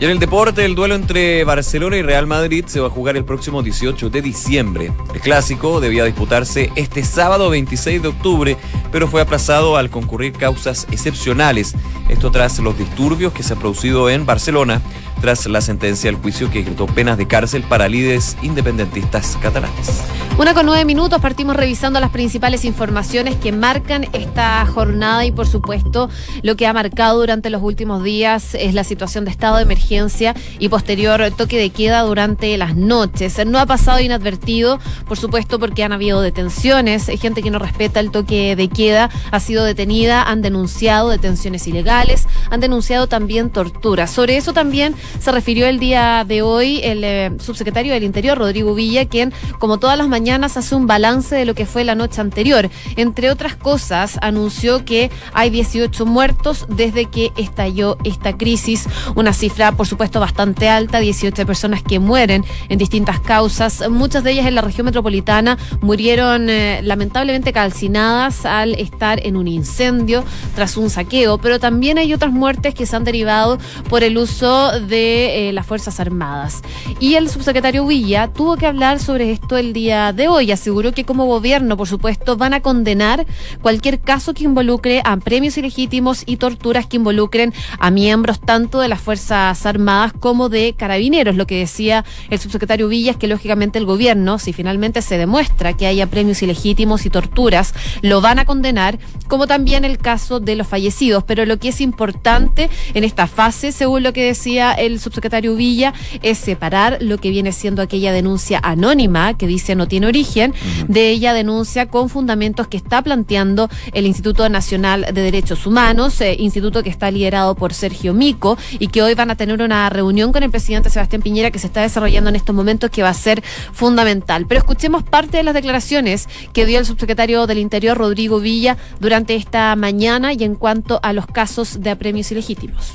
Y 0.00 0.06
en 0.06 0.12
el 0.12 0.18
deporte, 0.18 0.64
el 0.64 0.74
duelo 0.74 0.94
entre 0.94 1.44
Barcelona 1.44 1.98
y 1.98 2.02
Real 2.02 2.26
Madrid 2.26 2.64
se 2.66 2.80
va 2.80 2.86
a 2.86 2.90
jugar 2.90 3.18
el 3.18 3.24
próximo 3.26 3.62
18 3.62 4.08
de 4.08 4.22
diciembre. 4.22 4.92
El 5.12 5.20
clásico 5.20 5.78
debía 5.78 6.04
disputarse 6.06 6.72
este 6.74 7.04
sábado 7.04 7.50
26 7.50 8.00
de 8.00 8.08
octubre, 8.08 8.56
pero 8.90 9.06
fue 9.08 9.20
aplazado 9.20 9.76
al 9.76 9.90
concurrir 9.90 10.32
causas 10.32 10.86
excepcionales. 10.90 11.74
Esto 12.08 12.30
tras 12.30 12.58
los 12.60 12.78
disturbios 12.78 13.34
que 13.34 13.42
se 13.42 13.52
han 13.52 13.58
producido 13.58 14.08
en 14.08 14.24
Barcelona 14.24 14.80
tras 15.20 15.46
la 15.46 15.60
sentencia 15.60 16.10
del 16.10 16.20
juicio 16.20 16.50
que 16.50 16.60
decretó 16.60 16.86
penas 16.86 17.18
de 17.18 17.26
cárcel 17.26 17.62
para 17.62 17.88
líderes 17.88 18.36
independentistas 18.42 19.36
catalanes. 19.40 20.02
Una 20.38 20.54
con 20.54 20.64
nueve 20.64 20.86
minutos, 20.86 21.20
partimos 21.20 21.54
revisando 21.54 22.00
las 22.00 22.10
principales 22.10 22.64
informaciones 22.64 23.36
que 23.36 23.52
marcan 23.52 24.08
esta 24.14 24.64
jornada 24.64 25.26
y 25.26 25.32
por 25.32 25.46
supuesto 25.46 26.08
lo 26.42 26.56
que 26.56 26.66
ha 26.66 26.72
marcado 26.72 27.20
durante 27.20 27.50
los 27.50 27.62
últimos 27.62 28.02
días 28.02 28.54
es 28.54 28.72
la 28.72 28.84
situación 28.84 29.26
de 29.26 29.32
estado 29.32 29.56
de 29.56 29.64
emergencia 29.64 30.34
y 30.58 30.70
posterior 30.70 31.30
toque 31.36 31.58
de 31.58 31.68
queda 31.70 32.00
durante 32.02 32.56
las 32.56 32.74
noches. 32.74 33.44
No 33.46 33.58
ha 33.58 33.66
pasado 33.66 34.00
inadvertido, 34.00 34.78
por 35.06 35.18
supuesto 35.18 35.58
porque 35.58 35.84
han 35.84 35.92
habido 35.92 36.22
detenciones, 36.22 37.10
hay 37.10 37.18
gente 37.18 37.42
que 37.42 37.50
no 37.50 37.58
respeta 37.58 38.00
el 38.00 38.10
toque 38.10 38.56
de 38.56 38.68
queda, 38.68 39.10
ha 39.30 39.40
sido 39.40 39.64
detenida, 39.64 40.22
han 40.22 40.40
denunciado 40.40 41.10
detenciones 41.10 41.66
ilegales, 41.66 42.26
han 42.48 42.60
denunciado 42.60 43.08
también 43.08 43.50
tortura. 43.50 44.06
Sobre 44.06 44.38
eso 44.38 44.54
también 44.54 44.94
se 45.18 45.32
refirió 45.32 45.66
el 45.66 45.78
día 45.78 46.24
de 46.26 46.42
hoy 46.42 46.80
el 46.82 47.04
eh, 47.04 47.32
subsecretario 47.38 47.92
del 47.92 48.04
Interior, 48.04 48.38
Rodrigo 48.38 48.74
Villa, 48.74 49.06
quien, 49.06 49.32
como 49.58 49.78
todas 49.78 49.98
las 49.98 50.08
mañanas, 50.08 50.56
hace 50.56 50.74
un 50.74 50.86
balance 50.86 51.34
de 51.34 51.44
lo 51.44 51.54
que 51.54 51.66
fue 51.66 51.84
la 51.84 51.94
noche 51.94 52.20
anterior. 52.20 52.70
Entre 52.96 53.30
otras 53.30 53.56
cosas, 53.56 54.18
anunció 54.22 54.84
que 54.84 55.10
hay 55.32 55.50
18 55.50 56.06
muertos 56.06 56.66
desde 56.68 57.06
que 57.06 57.32
estalló 57.36 57.96
esta 58.04 58.36
crisis, 58.36 58.86
una 59.14 59.32
cifra, 59.32 59.72
por 59.72 59.86
supuesto, 59.86 60.20
bastante 60.20 60.68
alta, 60.68 61.00
18 61.00 61.46
personas 61.46 61.82
que 61.82 61.98
mueren 61.98 62.44
en 62.68 62.78
distintas 62.78 63.20
causas, 63.20 63.88
muchas 63.90 64.24
de 64.24 64.32
ellas 64.32 64.46
en 64.46 64.54
la 64.54 64.62
región 64.62 64.84
metropolitana 64.84 65.58
murieron 65.80 66.48
eh, 66.50 66.80
lamentablemente 66.82 67.52
calcinadas 67.52 68.44
al 68.44 68.74
estar 68.74 69.24
en 69.26 69.36
un 69.36 69.48
incendio 69.48 70.24
tras 70.54 70.76
un 70.76 70.90
saqueo, 70.90 71.38
pero 71.38 71.58
también 71.58 71.98
hay 71.98 72.12
otras 72.14 72.32
muertes 72.32 72.74
que 72.74 72.86
se 72.86 72.96
han 72.96 73.04
derivado 73.04 73.58
por 73.88 74.02
el 74.02 74.18
uso 74.18 74.80
de 74.80 74.99
eh, 75.00 75.52
las 75.52 75.66
Fuerzas 75.66 76.00
Armadas. 76.00 76.62
Y 76.98 77.14
el 77.14 77.28
subsecretario 77.28 77.86
Villa 77.86 78.28
tuvo 78.28 78.56
que 78.56 78.66
hablar 78.66 79.00
sobre 79.00 79.32
esto 79.32 79.56
el 79.56 79.72
día 79.72 80.12
de 80.12 80.28
hoy. 80.28 80.52
Aseguró 80.52 80.92
que 80.92 81.04
como 81.04 81.26
gobierno, 81.26 81.76
por 81.76 81.88
supuesto, 81.88 82.36
van 82.36 82.54
a 82.54 82.60
condenar 82.60 83.26
cualquier 83.62 84.00
caso 84.00 84.34
que 84.34 84.44
involucre 84.44 85.02
a 85.04 85.16
premios 85.16 85.56
ilegítimos 85.58 86.22
y 86.26 86.36
torturas 86.36 86.86
que 86.86 86.96
involucren 86.96 87.52
a 87.78 87.90
miembros 87.90 88.40
tanto 88.40 88.80
de 88.80 88.88
las 88.88 89.00
Fuerzas 89.00 89.64
Armadas 89.66 90.12
como 90.18 90.48
de 90.48 90.74
carabineros. 90.76 91.36
Lo 91.36 91.46
que 91.46 91.58
decía 91.58 92.04
el 92.30 92.38
subsecretario 92.38 92.88
Villa 92.88 93.12
es 93.12 93.16
que 93.16 93.28
lógicamente 93.28 93.78
el 93.78 93.86
gobierno, 93.86 94.38
si 94.38 94.52
finalmente 94.52 95.02
se 95.02 95.18
demuestra 95.18 95.76
que 95.76 95.86
haya 95.86 96.06
premios 96.06 96.42
ilegítimos 96.42 97.06
y 97.06 97.10
torturas, 97.10 97.74
lo 98.02 98.20
van 98.20 98.38
a 98.38 98.44
condenar, 98.44 98.98
como 99.28 99.46
también 99.46 99.84
el 99.84 99.98
caso 99.98 100.40
de 100.40 100.56
los 100.56 100.66
fallecidos. 100.66 101.24
Pero 101.24 101.46
lo 101.46 101.58
que 101.58 101.68
es 101.68 101.80
importante 101.80 102.68
en 102.94 103.04
esta 103.04 103.26
fase, 103.26 103.72
según 103.72 104.02
lo 104.02 104.12
que 104.12 104.24
decía 104.24 104.72
el 104.72 104.89
el 104.90 105.00
subsecretario 105.00 105.54
Villa 105.54 105.94
es 106.22 106.38
separar 106.38 106.98
lo 107.00 107.18
que 107.18 107.30
viene 107.30 107.52
siendo 107.52 107.82
aquella 107.82 108.12
denuncia 108.12 108.60
anónima 108.62 109.36
que 109.36 109.46
dice 109.46 109.74
no 109.74 109.88
tiene 109.88 110.06
origen 110.06 110.54
de 110.88 111.10
ella 111.10 111.32
denuncia 111.32 111.86
con 111.86 112.08
fundamentos 112.08 112.68
que 112.68 112.76
está 112.76 113.02
planteando 113.02 113.68
el 113.92 114.06
Instituto 114.06 114.48
Nacional 114.48 115.06
de 115.12 115.22
Derechos 115.22 115.66
Humanos, 115.66 116.20
eh, 116.20 116.36
instituto 116.38 116.82
que 116.82 116.90
está 116.90 117.10
liderado 117.10 117.54
por 117.54 117.74
Sergio 117.74 118.14
Mico 118.14 118.58
y 118.78 118.88
que 118.88 119.02
hoy 119.02 119.14
van 119.14 119.30
a 119.30 119.36
tener 119.36 119.62
una 119.62 119.88
reunión 119.90 120.32
con 120.32 120.42
el 120.42 120.50
presidente 120.50 120.90
Sebastián 120.90 121.22
Piñera 121.22 121.50
que 121.50 121.58
se 121.58 121.66
está 121.66 121.82
desarrollando 121.82 122.30
en 122.30 122.36
estos 122.36 122.54
momentos 122.54 122.90
que 122.90 123.02
va 123.02 123.10
a 123.10 123.14
ser 123.14 123.42
fundamental. 123.72 124.46
Pero 124.46 124.58
escuchemos 124.58 125.02
parte 125.02 125.38
de 125.38 125.42
las 125.42 125.54
declaraciones 125.54 126.28
que 126.52 126.66
dio 126.66 126.78
el 126.78 126.86
subsecretario 126.86 127.46
del 127.46 127.58
Interior 127.58 127.96
Rodrigo 127.96 128.40
Villa 128.40 128.76
durante 129.00 129.34
esta 129.34 129.74
mañana 129.76 130.32
y 130.32 130.44
en 130.44 130.54
cuanto 130.54 131.00
a 131.02 131.12
los 131.12 131.26
casos 131.26 131.80
de 131.80 131.90
apremios 131.90 132.30
ilegítimos. 132.32 132.94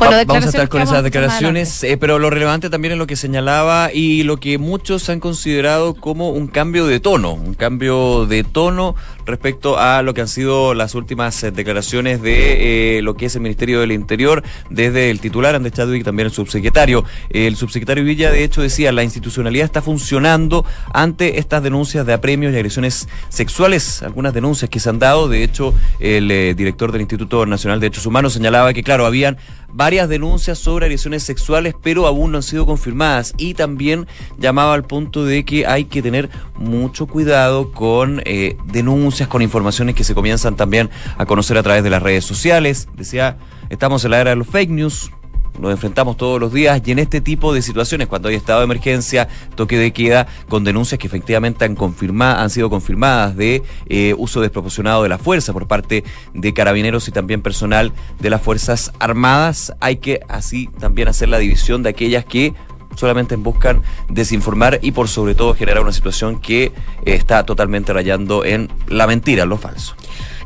Bueno, 0.00 0.16
vamos 0.26 0.46
a 0.46 0.48
estar 0.48 0.68
con 0.70 0.80
esas 0.80 1.04
declaraciones, 1.04 1.84
eh, 1.84 1.98
pero 1.98 2.18
lo 2.18 2.30
relevante 2.30 2.70
también 2.70 2.92
es 2.92 2.98
lo 2.98 3.06
que 3.06 3.16
señalaba 3.16 3.90
y 3.92 4.22
lo 4.22 4.38
que 4.38 4.56
muchos 4.56 5.08
han 5.10 5.20
considerado 5.20 5.94
como 5.94 6.30
un 6.30 6.48
cambio 6.48 6.86
de 6.86 7.00
tono, 7.00 7.34
un 7.34 7.52
cambio 7.52 8.24
de 8.24 8.42
tono 8.42 8.96
respecto 9.30 9.78
a 9.78 10.02
lo 10.02 10.14
que 10.14 10.20
han 10.20 10.28
sido 10.28 10.74
las 10.74 10.94
últimas 10.94 11.42
eh, 11.42 11.50
declaraciones 11.50 12.20
de 12.22 12.98
eh, 12.98 13.02
lo 13.02 13.14
que 13.14 13.26
es 13.26 13.34
el 13.34 13.42
Ministerio 13.42 13.80
del 13.80 13.92
Interior, 13.92 14.42
desde 14.68 15.10
el 15.10 15.20
titular 15.20 15.54
Andrés 15.54 15.74
Chadwick 15.74 16.00
y 16.00 16.04
también 16.04 16.26
el 16.26 16.32
subsecretario. 16.32 17.04
El 17.30 17.56
subsecretario 17.56 18.04
Villa, 18.04 18.30
de 18.30 18.44
hecho, 18.44 18.62
decía, 18.62 18.92
la 18.92 19.02
institucionalidad 19.02 19.64
está 19.64 19.82
funcionando 19.82 20.64
ante 20.92 21.38
estas 21.38 21.62
denuncias 21.62 22.04
de 22.06 22.12
apremios 22.12 22.52
y 22.52 22.56
agresiones 22.56 23.08
sexuales, 23.28 24.02
algunas 24.02 24.34
denuncias 24.34 24.70
que 24.70 24.80
se 24.80 24.88
han 24.88 24.98
dado. 24.98 25.28
De 25.28 25.42
hecho, 25.42 25.74
el 25.98 26.28
director 26.56 26.92
del 26.92 27.02
Instituto 27.02 27.46
Nacional 27.46 27.80
de 27.80 27.86
Derechos 27.86 28.06
Humanos 28.06 28.32
señalaba 28.32 28.72
que, 28.72 28.82
claro, 28.82 29.06
habían 29.06 29.38
varias 29.72 30.08
denuncias 30.08 30.58
sobre 30.58 30.86
agresiones 30.86 31.22
sexuales, 31.22 31.74
pero 31.80 32.06
aún 32.06 32.32
no 32.32 32.38
han 32.38 32.42
sido 32.42 32.66
confirmadas. 32.66 33.34
Y 33.36 33.54
también 33.54 34.06
llamaba 34.38 34.74
al 34.74 34.84
punto 34.84 35.24
de 35.24 35.44
que 35.44 35.66
hay 35.66 35.84
que 35.84 36.02
tener 36.02 36.28
mucho 36.56 37.06
cuidado 37.06 37.72
con 37.72 38.22
eh, 38.24 38.56
denuncias, 38.66 39.19
con 39.28 39.42
informaciones 39.42 39.94
que 39.94 40.04
se 40.04 40.14
comienzan 40.14 40.56
también 40.56 40.90
a 41.16 41.26
conocer 41.26 41.58
a 41.58 41.62
través 41.62 41.82
de 41.82 41.90
las 41.90 42.02
redes 42.02 42.24
sociales. 42.24 42.88
Decía, 42.96 43.38
estamos 43.68 44.04
en 44.04 44.12
la 44.12 44.20
era 44.20 44.30
de 44.30 44.36
los 44.36 44.46
fake 44.46 44.70
news, 44.70 45.10
nos 45.58 45.72
enfrentamos 45.72 46.16
todos 46.16 46.40
los 46.40 46.52
días 46.52 46.80
y 46.84 46.92
en 46.92 46.98
este 46.98 47.20
tipo 47.20 47.52
de 47.52 47.62
situaciones, 47.62 48.08
cuando 48.08 48.28
hay 48.28 48.34
estado 48.34 48.60
de 48.60 48.64
emergencia, 48.64 49.28
toque 49.54 49.76
de 49.76 49.92
queda, 49.92 50.26
con 50.48 50.64
denuncias 50.64 50.98
que 50.98 51.06
efectivamente 51.06 51.64
han, 51.64 51.76
han 52.20 52.50
sido 52.50 52.70
confirmadas 52.70 53.36
de 53.36 53.62
eh, 53.86 54.14
uso 54.16 54.40
desproporcionado 54.40 55.02
de 55.02 55.08
la 55.08 55.18
fuerza 55.18 55.52
por 55.52 55.66
parte 55.66 56.04
de 56.34 56.54
carabineros 56.54 57.08
y 57.08 57.12
también 57.12 57.42
personal 57.42 57.92
de 58.18 58.30
las 58.30 58.40
Fuerzas 58.40 58.92
Armadas, 58.98 59.74
hay 59.80 59.96
que 59.96 60.20
así 60.28 60.68
también 60.78 61.08
hacer 61.08 61.28
la 61.28 61.38
división 61.38 61.82
de 61.82 61.90
aquellas 61.90 62.24
que 62.24 62.54
solamente 62.96 63.36
buscan 63.36 63.82
desinformar 64.08 64.78
y 64.82 64.92
por 64.92 65.08
sobre 65.08 65.34
todo 65.34 65.54
generar 65.54 65.82
una 65.82 65.92
situación 65.92 66.40
que 66.40 66.64
eh, 66.64 66.72
está 67.04 67.44
totalmente 67.44 67.92
rayando 67.92 68.44
en 68.44 68.68
la 68.88 69.06
mentira, 69.06 69.44
lo 69.44 69.56
falso. 69.56 69.94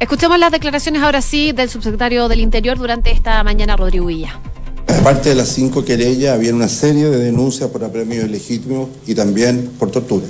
Escuchemos 0.01 0.39
las 0.39 0.53
declaraciones 0.53 1.03
ahora 1.03 1.23
sí 1.23 1.53
del 1.53 1.71
subsecretario 1.71 2.29
del 2.29 2.41
Interior 2.41 2.79
durante 2.79 3.11
esta 3.11 3.43
mañana, 3.45 3.77
Rodrigo 3.77 4.07
Villa. 4.07 4.39
Aparte 4.87 5.31
de 5.31 5.35
las 5.35 5.49
cinco 5.49 5.85
querellas, 5.85 6.35
había 6.35 6.55
una 6.55 6.69
serie 6.69 7.07
de 7.07 7.19
denuncias 7.19 7.71
por 7.71 7.85
apremios 7.85 8.27
ilegítimos 8.27 8.89
y 9.07 9.15
también 9.15 9.71
por 9.79 9.91
tortura. 9.91 10.27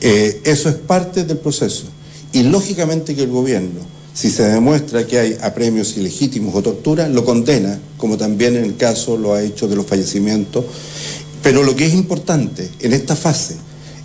Eh, 0.00 0.40
eso 0.44 0.68
es 0.68 0.74
parte 0.74 1.24
del 1.24 1.38
proceso. 1.38 1.84
Y 2.32 2.42
lógicamente 2.42 3.14
que 3.14 3.22
el 3.22 3.30
gobierno, 3.30 3.80
si 4.12 4.30
se 4.30 4.44
demuestra 4.44 5.06
que 5.06 5.18
hay 5.18 5.38
apremios 5.42 5.96
ilegítimos 5.96 6.54
o 6.54 6.62
tortura, 6.62 7.08
lo 7.08 7.24
condena, 7.24 7.78
como 7.96 8.16
también 8.16 8.56
en 8.56 8.64
el 8.64 8.76
caso 8.76 9.16
lo 9.16 9.34
ha 9.34 9.42
hecho 9.42 9.68
de 9.68 9.76
los 9.76 9.86
fallecimientos. 9.86 10.64
Pero 11.44 11.62
lo 11.62 11.76
que 11.76 11.84
es 11.84 11.92
importante 11.92 12.70
en 12.80 12.94
esta 12.94 13.14
fase 13.14 13.56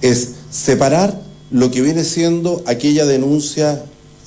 es 0.02 0.32
separar 0.52 1.22
lo 1.52 1.72
que 1.72 1.82
viene 1.82 2.04
siendo 2.04 2.62
aquella 2.68 3.06
denuncia 3.06 3.82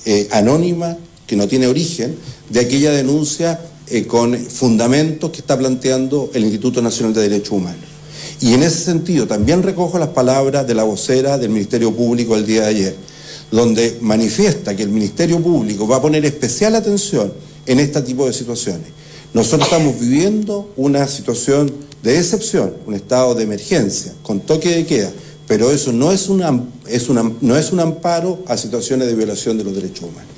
eh, 0.05 0.27
anónima 0.31 0.97
que 1.27 1.35
no 1.35 1.47
tiene 1.47 1.67
origen 1.67 2.15
de 2.49 2.59
aquella 2.59 2.91
denuncia 2.91 3.61
eh, 3.87 4.07
con 4.07 4.35
fundamentos 4.35 5.29
que 5.29 5.39
está 5.41 5.57
planteando 5.57 6.31
el 6.33 6.43
Instituto 6.43 6.81
Nacional 6.81 7.13
de 7.13 7.21
Derechos 7.21 7.51
Humanos. 7.51 7.85
Y 8.41 8.55
en 8.55 8.63
ese 8.63 8.79
sentido 8.79 9.27
también 9.27 9.61
recojo 9.61 9.99
las 9.99 10.09
palabras 10.09 10.65
de 10.65 10.73
la 10.73 10.83
vocera 10.83 11.37
del 11.37 11.51
Ministerio 11.51 11.95
Público 11.95 12.35
el 12.35 12.47
día 12.47 12.63
de 12.63 12.67
ayer, 12.67 12.95
donde 13.51 13.99
manifiesta 14.01 14.75
que 14.75 14.83
el 14.83 14.89
Ministerio 14.89 15.39
Público 15.39 15.87
va 15.87 15.97
a 15.97 16.01
poner 16.01 16.25
especial 16.25 16.75
atención 16.75 17.31
en 17.67 17.79
este 17.79 18.01
tipo 18.01 18.25
de 18.25 18.33
situaciones. 18.33 18.87
Nosotros 19.35 19.67
estamos 19.67 19.99
viviendo 19.99 20.73
una 20.77 21.07
situación 21.07 21.71
de 22.03 22.19
excepción, 22.19 22.73
un 22.85 22.93
estado 22.93 23.33
de 23.33 23.43
emergencia, 23.43 24.13
con 24.21 24.41
toque 24.41 24.69
de 24.69 24.85
queda, 24.85 25.11
pero 25.47 25.71
eso 25.71 25.93
no 25.93 26.11
es, 26.11 26.27
una, 26.27 26.61
es 26.85 27.09
una, 27.09 27.31
no 27.39 27.55
es 27.55 27.71
un 27.71 27.79
amparo 27.79 28.43
a 28.47 28.57
situaciones 28.57 29.07
de 29.07 29.15
violación 29.15 29.57
de 29.57 29.63
los 29.63 29.73
derechos 29.73 30.09
humanos. 30.09 30.29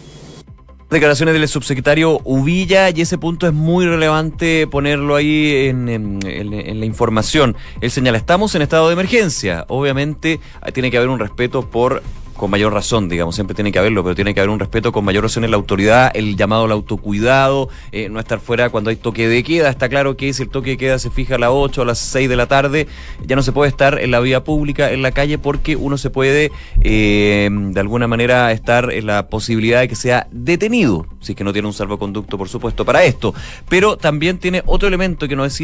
Declaraciones 0.92 1.34
del 1.34 1.48
subsecretario 1.48 2.22
Uvilla 2.24 2.92
y 2.92 3.02
ese 3.02 3.18
punto 3.18 3.48
es 3.48 3.54
muy 3.54 3.88
relevante 3.88 4.68
ponerlo 4.68 5.16
ahí 5.16 5.66
en, 5.68 6.20
la 6.22 6.86
información. 6.86 7.56
Él 7.82 7.90
señala, 7.90 8.20
estamos 8.20 8.54
en 8.54 8.62
estado 8.62 8.88
de 8.88 8.94
emergencia. 8.94 9.66
Obviamente 9.68 10.40
tiene 10.74 10.92
que 10.92 10.98
haber 10.98 11.10
un 11.10 11.20
respeto 11.20 11.68
por 11.68 12.04
con 12.36 12.52
mayor 12.52 12.74
razón, 12.74 13.10
digamos, 13.10 13.36
siempre 13.36 13.56
tiene 13.56 13.72
que 13.72 13.80
haberlo, 13.80 14.04
pero 14.04 14.16
tiene 14.16 14.34
que 14.34 14.40
haber 14.40 14.50
un 14.50 14.60
respeto 14.60 14.92
con 14.92 15.06
mayor 15.06 15.24
razón 15.24 15.44
en 15.44 15.52
la 15.52 15.58
autoridad, 15.58 16.12
el 16.14 16.36
llamado 16.36 16.66
al 16.66 16.72
autocuidado, 16.72 17.70
eh, 17.92 18.10
no 18.10 18.20
estar 18.20 18.40
fuera 18.40 18.70
cuando 18.70 18.90
hay 18.90 18.96
toque 18.96 19.28
de 19.28 19.44
queda. 19.44 19.70
Está 19.70 19.90
claro 19.90 20.18
que 20.18 20.34
si 20.34 20.44
el 20.44 20.50
toque 20.50 20.72
de 20.72 20.78
queda 20.78 21.00
se 21.00 21.10
fija 21.10 21.36
a 21.36 21.40
las 21.40 21.50
8 21.52 21.82
o 21.82 21.84
a 21.84 21.88
las 21.88 22.00
6 22.00 22.30
de 22.30 22.36
la 22.36 22.48
tarde, 22.48 22.88
ya 23.26 23.36
no 23.36 23.44
se 23.44 23.52
puede 23.52 23.70
estar 23.70 24.00
en 24.00 24.12
la 24.12 24.20
vía 24.20 24.44
pública, 24.44 24.92
en 24.92 25.02
la 25.02 25.12
calle, 25.12 25.38
porque 25.38 25.76
uno 25.76 25.98
se 25.98 26.10
puede, 26.10 26.52
eh, 26.82 27.50
de 27.52 27.80
alguna 27.80 28.08
manera, 28.08 28.52
estar 28.52 28.92
en 28.92 29.06
la 29.06 29.30
posibilidad 29.30 29.80
de 29.80 29.88
que 29.88 29.96
sea 29.96 30.28
detenido 30.32 31.08
si 31.26 31.36
que 31.36 31.44
no 31.44 31.52
tiene 31.52 31.68
un 31.68 31.74
salvoconducto, 31.74 32.38
por 32.38 32.48
supuesto, 32.50 32.86
para 32.86 33.04
esto. 33.04 33.34
Pero 33.68 33.98
también 33.98 34.38
tiene 34.38 34.64
otro 34.66 34.88
elemento 34.88 35.28
que 35.28 35.36
no, 35.36 35.46
es, 35.46 35.60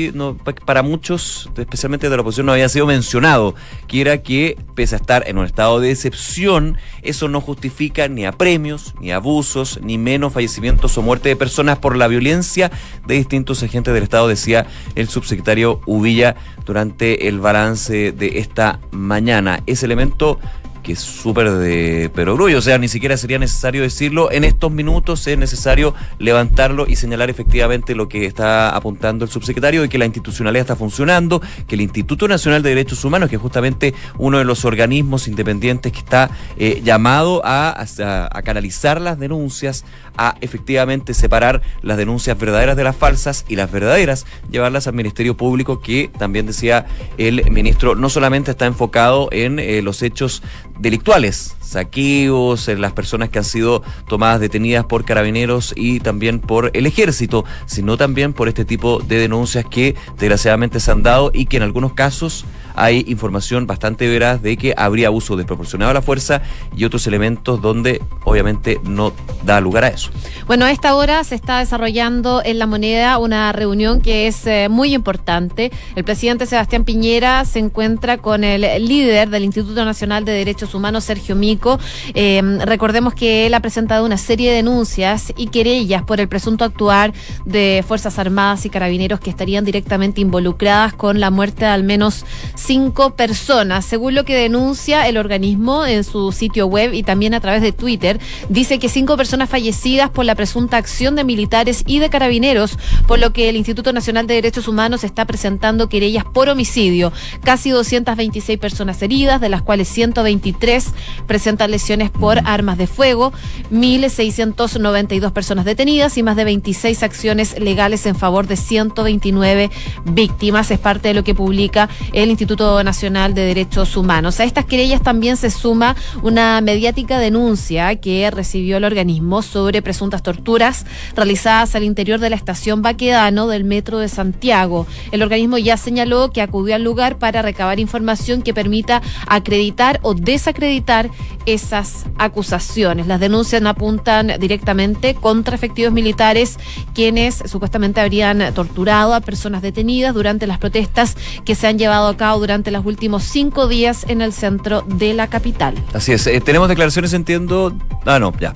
para 0.66 0.82
muchos, 0.82 1.50
especialmente 1.56 2.10
de 2.10 2.16
la 2.16 2.22
oposición, 2.22 2.48
no 2.48 2.54
había 2.54 2.70
sido 2.70 2.86
mencionado, 2.88 3.56
que 3.88 4.02
era 4.02 4.22
que, 4.22 4.58
pese 4.76 4.96
a 4.96 4.98
estar 4.98 5.28
en 5.28 5.38
un 5.38 5.46
estado 5.46 5.80
de 5.80 5.92
excepción, 5.92 6.78
eso 7.04 7.28
no 7.28 7.42
justifica 7.42 8.08
ni 8.08 8.26
a 8.26 8.32
premios, 8.32 8.96
ni 9.00 9.12
abusos, 9.12 9.80
ni 9.84 9.98
menos 9.98 10.34
fallecimientos 10.34 10.98
o 10.98 11.02
muerte 11.02 11.30
de 11.30 11.36
personas 11.36 11.78
por 11.78 11.96
la 11.96 12.08
violencia 12.08 12.72
de 13.06 13.16
distintos 13.16 13.62
agentes 13.64 13.94
del 13.94 14.04
Estado, 14.04 14.28
decía 14.28 14.66
el 14.96 15.08
subsecretario 15.08 15.82
Uvilla 15.86 16.36
durante 16.66 17.28
el 17.28 17.40
balance 17.40 18.12
de 18.12 18.40
esta 18.40 18.80
mañana. 18.92 19.62
Ese 19.66 19.86
elemento 19.86 20.40
que 20.82 20.94
es 20.94 21.00
súper 21.00 21.52
de 21.52 22.10
perogrullo, 22.14 22.58
o 22.58 22.62
sea, 22.62 22.78
ni 22.78 22.88
siquiera 22.88 23.18
sería 23.18 23.40
necesario 23.40 23.82
decirlo. 23.82 24.32
En 24.32 24.44
estos 24.44 24.72
minutos 24.72 25.26
es 25.28 25.38
necesario 25.38 25.94
levantarlo 26.20 26.86
y 26.88 26.96
señalar 26.96 27.30
efectivamente 27.30 27.96
lo 27.96 28.08
que 28.08 28.26
está 28.26 28.76
apuntando 28.76 29.26
el 29.26 29.32
subsecretario 29.32 29.84
y 29.84 29.90
que 29.90 29.98
la 29.98 30.06
institucionalidad 30.06 30.62
está 30.62 30.76
funcionando, 30.76 31.42
que 31.68 31.76
el 31.76 31.82
Instituto 31.82 32.28
Nacional 32.28 32.64
de 32.64 32.70
Derechos 32.70 33.04
Humanos, 33.06 33.30
que 33.30 33.36
es 33.36 33.42
justamente 33.42 33.94
uno 34.18 34.38
de 34.38 34.46
los 34.46 34.66
organismos 34.66 35.28
independientes 35.28 35.92
que 35.92 36.00
está 36.00 36.30
eh, 36.58 36.82
llamado 36.84 37.42
a, 37.44 37.86
a 38.32 38.42
canalizar 38.42 39.00
las 39.02 39.20
denuncias, 39.20 39.86
a 40.18 40.36
efectivamente 40.42 41.14
separar 41.14 41.62
las 41.82 41.98
denuncias 41.98 42.38
verdaderas 42.38 42.76
de 42.76 42.84
las 42.84 42.96
falsas 42.96 43.46
y 43.48 43.56
las 43.56 43.72
verdaderas, 43.72 44.26
llevarlas 44.50 44.88
al 44.88 44.94
Ministerio 44.94 45.38
Público, 45.38 45.82
que 45.82 46.10
también 46.18 46.46
decía 46.46 46.86
el 47.18 47.50
ministro, 47.52 47.96
no 47.96 48.10
solamente 48.10 48.52
está 48.52 48.66
enfocado 48.66 49.30
en 49.32 49.60
eh, 49.60 49.82
los 49.82 50.02
hechos 50.02 50.42
delictuales, 50.82 51.56
saqueos, 51.62 52.68
las 52.68 52.92
personas 52.92 53.30
que 53.30 53.38
han 53.38 53.46
sido 53.46 53.84
tomadas 54.08 54.40
detenidas 54.40 54.86
por 54.86 55.06
carabineros 55.06 55.74
y 55.76 56.00
también 56.00 56.40
por 56.40 56.72
el 56.74 56.88
ejército, 56.88 57.46
sino 57.66 57.98
también 57.98 58.34
por 58.34 58.48
este 58.48 58.66
tipo 58.66 59.00
de 59.00 59.18
denuncias 59.18 59.66
que 59.66 59.96
desgraciadamente 60.18 60.80
se 60.80 60.92
han 60.92 61.04
dado 61.04 61.32
y 61.34 61.46
que 61.46 61.58
en 61.58 61.64
algunos 61.64 61.94
casos 61.94 62.46
hay 62.76 63.04
información 63.08 63.68
bastante 63.68 64.08
veraz 64.08 64.42
de 64.42 64.58
que 64.58 64.74
habría 64.78 65.08
abuso 65.08 65.36
desproporcionado 65.36 65.92
a 65.92 65.94
la 65.94 66.02
fuerza 66.02 66.42
y 66.76 66.86
otros 66.86 67.08
elementos 67.08 67.62
donde 67.62 68.02
obviamente 68.24 68.80
no 68.84 69.14
da 69.44 69.60
lugar 69.62 69.84
a 69.84 69.88
eso. 69.90 70.12
Bueno, 70.48 70.66
a 70.66 70.72
esta 70.72 70.96
hora 70.96 71.24
se 71.24 71.36
está 71.36 71.60
desarrollando 71.60 72.42
en 72.44 72.60
la 72.60 72.66
moneda 72.66 73.18
una 73.18 73.52
reunión 73.52 74.02
que 74.02 74.28
es 74.28 74.46
eh, 74.48 74.68
muy 74.70 74.94
importante. 74.94 75.72
El 75.96 76.04
presidente 76.04 76.46
Sebastián 76.46 76.84
Piñera 76.84 77.46
se 77.46 77.60
encuentra 77.60 78.18
con 78.18 78.44
el 78.44 78.62
líder 78.86 79.30
del 79.30 79.44
Instituto 79.44 79.86
Nacional 79.86 80.26
de 80.26 80.32
Derechos 80.34 80.74
Humanos, 80.74 81.04
Sergio 81.04 81.36
Mico. 81.36 81.80
Em, 82.14 82.60
recordemos 82.60 83.14
que 83.14 83.46
él 83.46 83.54
ha 83.54 83.60
presentado 83.60 84.06
una 84.06 84.18
serie 84.18 84.50
de 84.50 84.58
denuncias 84.58 85.34
y 85.36 85.48
querellas 85.48 86.04
por 86.04 86.20
el 86.20 86.28
presunto 86.28 86.66
actuar 86.66 87.14
de 87.46 87.84
Fuerzas 87.88 88.20
Armadas 88.20 88.66
y 88.66 88.70
Carabineros 88.70 89.20
que 89.20 89.30
estarían 89.30 89.66
directamente 89.66 90.22
involucradas 90.22 90.94
con 90.94 91.20
la 91.20 91.30
muerte 91.30 91.66
de 91.66 91.72
al 91.72 91.84
menos 91.84 92.26
cinco 92.66 93.16
personas. 93.16 93.86
Según 93.86 94.16
lo 94.16 94.24
que 94.24 94.36
denuncia 94.36 95.08
el 95.08 95.18
organismo 95.18 95.86
en 95.86 96.04
su 96.04 96.32
sitio 96.32 96.68
web 96.68 96.94
y 96.94 97.04
también 97.04 97.34
a 97.34 97.40
través 97.40 97.62
de 97.62 97.72
Twitter, 97.72 98.20
dice 98.50 98.80
que 98.80 98.90
cinco 98.90 99.18
personas 99.18 99.50
fallecidas 99.50 100.10
por 100.10 100.26
la 100.26 100.36
presunta 100.36 100.78
acción 100.78 101.16
de 101.16 101.24
militares 101.24 101.84
y 101.86 102.00
de 102.00 102.10
carabineros, 102.10 102.78
por 103.08 103.20
lo 103.20 103.34
que 103.34 103.50
el 103.50 103.56
Instituto 103.56 103.94
Nacional 103.94 104.28
de 104.28 104.36
Derechos 104.36 104.68
Humanos 104.68 105.04
está 105.04 105.26
presentando 105.26 105.90
querellas 105.90 106.26
por 106.26 106.50
homicidio. 106.50 107.12
Casi 107.44 107.72
226 107.72 108.60
personas 108.60 109.02
heridas, 109.02 109.42
de 109.42 109.50
las 109.50 109.62
cuales 109.62 109.88
123 109.88 110.88
presentan 111.28 111.72
lesiones 111.72 112.10
por 112.10 112.40
armas 112.46 112.78
de 112.78 112.88
fuego, 112.88 113.34
1.692 113.72 115.32
personas 115.32 115.66
detenidas 115.66 116.18
y 116.18 116.24
más 116.24 116.36
de 116.36 116.44
26 116.44 117.04
acciones 117.04 117.60
legales 117.60 118.06
en 118.06 118.16
favor 118.16 118.48
de 118.48 118.56
129 118.56 119.72
víctimas. 120.06 120.70
Es 120.72 120.80
parte 120.80 121.10
de 121.10 121.14
lo 121.14 121.24
que 121.24 121.34
publica 121.34 121.90
el 122.14 122.30
Instituto 122.30 122.51
Instituto 122.52 122.84
Nacional 122.84 123.34
de 123.34 123.46
Derechos 123.46 123.96
Humanos. 123.96 124.42
A 124.42 124.44
estas 124.44 124.66
querellas 124.66 125.02
también 125.02 125.38
se 125.38 125.50
suma 125.50 125.96
una 126.22 126.60
mediática 126.60 127.18
denuncia 127.18 127.96
que 127.96 128.30
recibió 128.30 128.76
el 128.76 128.84
organismo 128.84 129.42
sobre 129.42 129.82
presuntas 129.82 130.22
torturas 130.22 130.86
realizadas 131.16 131.76
al 131.76 131.86
interior 131.86 132.20
de 132.20 132.30
la 132.30 132.36
estación 132.36 132.82
Baquedano 132.82 133.48
del 133.48 133.64
Metro 133.64 134.00
de 134.00 134.10
Santiago. 134.10 134.86
El 135.14 135.24
organismo 135.24 135.60
ya 135.60 135.78
señaló 135.78 136.30
que 136.32 136.42
acudió 136.42 136.76
al 136.76 136.84
lugar 136.84 137.20
para 137.20 137.42
recabar 137.42 137.80
información 137.80 138.42
que 138.42 138.54
permita 138.54 139.02
acreditar 139.28 140.02
o 140.02 140.14
desacreditar 140.14 141.10
esas 141.46 142.06
acusaciones. 142.18 143.08
Las 143.08 143.20
denuncias 143.20 143.64
apuntan 143.64 144.34
directamente 144.40 145.16
contra 145.16 145.56
efectivos 145.56 145.94
militares 145.94 146.58
quienes 146.94 147.44
supuestamente 147.46 148.02
habrían 148.02 148.54
torturado 148.54 149.14
a 149.14 149.22
personas 149.22 149.62
detenidas 149.62 150.14
durante 150.14 150.48
las 150.48 150.58
protestas 150.58 151.16
que 151.46 151.56
se 151.56 151.68
han 151.68 151.80
llevado 151.80 152.08
a 152.08 152.18
cabo 152.18 152.41
durante 152.42 152.72
los 152.72 152.86
últimos 152.86 153.24
cinco 153.24 153.68
días 153.68 154.06
en 154.10 154.22
el 154.22 154.34
centro 154.34 154.82
de 154.82 155.14
la 155.14 155.28
capital. 155.28 155.76
Así 155.94 156.12
es. 156.12 156.26
Eh, 156.28 156.42
tenemos 156.42 156.68
declaraciones, 156.68 157.14
entiendo. 157.14 157.72
Ah, 158.06 158.20
no, 158.20 158.34
ya. 158.40 158.54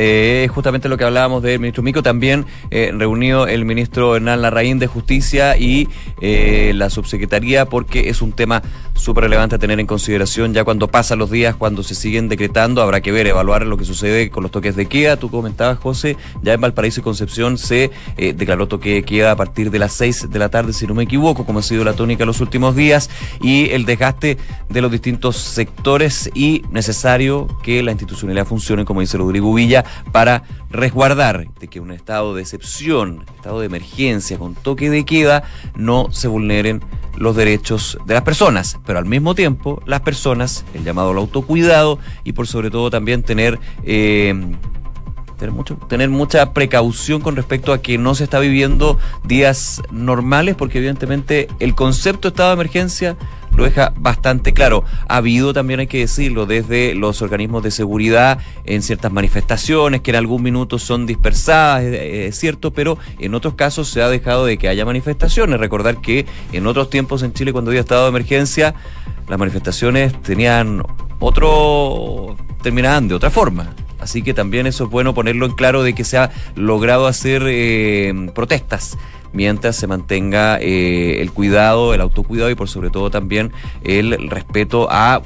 Eh, 0.00 0.48
justamente 0.54 0.88
lo 0.88 0.96
que 0.96 1.02
hablábamos 1.02 1.42
del 1.42 1.58
ministro 1.58 1.82
Mico, 1.82 2.04
también 2.04 2.46
eh, 2.70 2.92
reunió 2.94 3.48
el 3.48 3.64
ministro 3.64 4.14
Hernán 4.14 4.42
Larraín 4.42 4.78
de 4.78 4.86
Justicia 4.86 5.56
y 5.56 5.88
eh, 6.20 6.70
la 6.76 6.88
subsecretaría, 6.88 7.66
porque 7.66 8.08
es 8.08 8.22
un 8.22 8.30
tema 8.30 8.62
súper 8.94 9.24
relevante 9.24 9.56
a 9.56 9.58
tener 9.58 9.80
en 9.80 9.86
consideración 9.86 10.54
ya 10.54 10.64
cuando 10.64 10.88
pasan 10.88 11.18
los 11.18 11.30
días, 11.30 11.56
cuando 11.56 11.82
se 11.82 11.94
siguen 11.94 12.28
decretando, 12.28 12.82
habrá 12.82 13.00
que 13.00 13.12
ver, 13.12 13.26
evaluar 13.26 13.66
lo 13.66 13.76
que 13.76 13.84
sucede 13.84 14.30
con 14.30 14.42
los 14.42 14.52
toques 14.52 14.76
de 14.76 14.86
queda. 14.86 15.16
Tú 15.16 15.30
comentabas, 15.30 15.78
José, 15.78 16.16
ya 16.42 16.52
en 16.52 16.60
Valparaíso 16.60 17.00
y 17.00 17.02
Concepción 17.02 17.58
se 17.58 17.90
eh, 18.16 18.32
declaró 18.32 18.68
toque 18.68 18.94
de 18.94 19.02
queda 19.02 19.32
a 19.32 19.36
partir 19.36 19.70
de 19.70 19.78
las 19.78 19.92
6 19.94 20.30
de 20.30 20.38
la 20.38 20.48
tarde, 20.48 20.72
si 20.72 20.86
no 20.86 20.94
me 20.94 21.04
equivoco, 21.04 21.44
como 21.44 21.60
ha 21.60 21.62
sido 21.62 21.84
la 21.84 21.94
tónica 21.94 22.24
los 22.24 22.40
últimos 22.40 22.76
días, 22.76 23.10
y 23.40 23.70
el 23.70 23.84
desgaste 23.84 24.38
de 24.68 24.80
los 24.80 24.90
distintos 24.90 25.36
sectores 25.36 26.30
y 26.34 26.62
necesario 26.70 27.46
que 27.62 27.82
la 27.82 27.92
institucionalidad 27.92 28.46
funcione, 28.46 28.84
como 28.84 29.00
dice 29.00 29.16
Rodrigo 29.16 29.52
Villa, 29.54 29.84
para 30.12 30.42
resguardar 30.70 31.46
de 31.58 31.68
que 31.68 31.80
un 31.80 31.90
estado 31.90 32.34
de 32.34 32.42
excepción, 32.42 33.24
estado 33.36 33.60
de 33.60 33.66
emergencia 33.66 34.38
con 34.38 34.54
toque 34.54 34.90
de 34.90 35.04
queda, 35.04 35.42
no 35.74 36.08
se 36.10 36.28
vulneren 36.28 36.82
los 37.16 37.34
derechos 37.36 37.98
de 38.06 38.14
las 38.14 38.22
personas, 38.22 38.78
pero 38.86 38.98
al 38.98 39.06
mismo 39.06 39.34
tiempo 39.34 39.82
las 39.86 40.00
personas, 40.00 40.64
el 40.74 40.84
llamado 40.84 41.10
al 41.10 41.18
autocuidado 41.18 41.98
y 42.24 42.32
por 42.32 42.46
sobre 42.46 42.70
todo 42.70 42.90
también 42.90 43.22
tener... 43.22 43.58
Eh, 43.84 44.34
tener, 45.38 45.52
mucho, 45.52 45.76
tener 45.76 46.10
mucha 46.10 46.52
precaución 46.52 47.20
con 47.20 47.36
respecto 47.36 47.72
a 47.72 47.80
que 47.80 47.96
no 47.96 48.14
se 48.14 48.24
está 48.24 48.40
viviendo 48.40 48.98
días 49.24 49.80
normales, 49.90 50.56
porque 50.56 50.78
evidentemente 50.78 51.48
el 51.60 51.74
concepto 51.74 52.28
de 52.28 52.32
estado 52.32 52.50
de 52.50 52.54
emergencia 52.54 53.16
lo 53.58 53.64
deja 53.64 53.92
bastante 53.96 54.54
claro. 54.54 54.84
Ha 55.08 55.16
habido 55.16 55.52
también, 55.52 55.80
hay 55.80 55.88
que 55.88 55.98
decirlo, 55.98 56.46
desde 56.46 56.94
los 56.94 57.20
organismos 57.22 57.64
de 57.64 57.72
seguridad 57.72 58.38
en 58.64 58.82
ciertas 58.82 59.12
manifestaciones 59.12 60.00
que 60.00 60.12
en 60.12 60.16
algún 60.16 60.42
minuto 60.42 60.78
son 60.78 61.06
dispersadas, 61.06 61.82
es, 61.82 62.38
cierto, 62.38 62.72
pero 62.72 62.98
en 63.18 63.34
otros 63.34 63.54
casos 63.54 63.88
se 63.88 64.00
ha 64.00 64.08
dejado 64.08 64.46
de 64.46 64.58
que 64.58 64.68
haya 64.68 64.84
manifestaciones. 64.84 65.58
Recordar 65.58 66.00
que 66.00 66.24
en 66.52 66.66
otros 66.68 66.88
tiempos 66.88 67.22
en 67.24 67.32
Chile, 67.32 67.52
cuando 67.52 67.72
había 67.72 67.80
estado 67.80 68.04
de 68.04 68.10
emergencia, 68.10 68.74
las 69.28 69.38
manifestaciones 69.38 70.22
tenían 70.22 70.84
otro, 71.18 72.36
terminaban 72.62 73.08
de 73.08 73.16
otra 73.16 73.30
forma. 73.30 73.74
Así 73.98 74.22
que 74.22 74.34
también 74.34 74.68
eso 74.68 74.84
es 74.84 74.90
bueno 74.90 75.14
ponerlo 75.14 75.46
en 75.46 75.52
claro 75.52 75.82
de 75.82 75.94
que 75.94 76.04
se 76.04 76.16
ha 76.16 76.30
logrado 76.54 77.08
hacer 77.08 77.42
eh, 77.46 78.30
protestas 78.36 78.96
mientras 79.32 79.76
se 79.76 79.86
mantenga 79.86 80.58
eh, 80.60 81.20
el 81.20 81.32
cuidado, 81.32 81.94
el 81.94 82.00
autocuidado 82.00 82.50
y 82.50 82.54
por 82.54 82.68
sobre 82.68 82.90
todo 82.90 83.10
también 83.10 83.52
el 83.84 84.28
respeto 84.30 84.88
a 84.90 85.22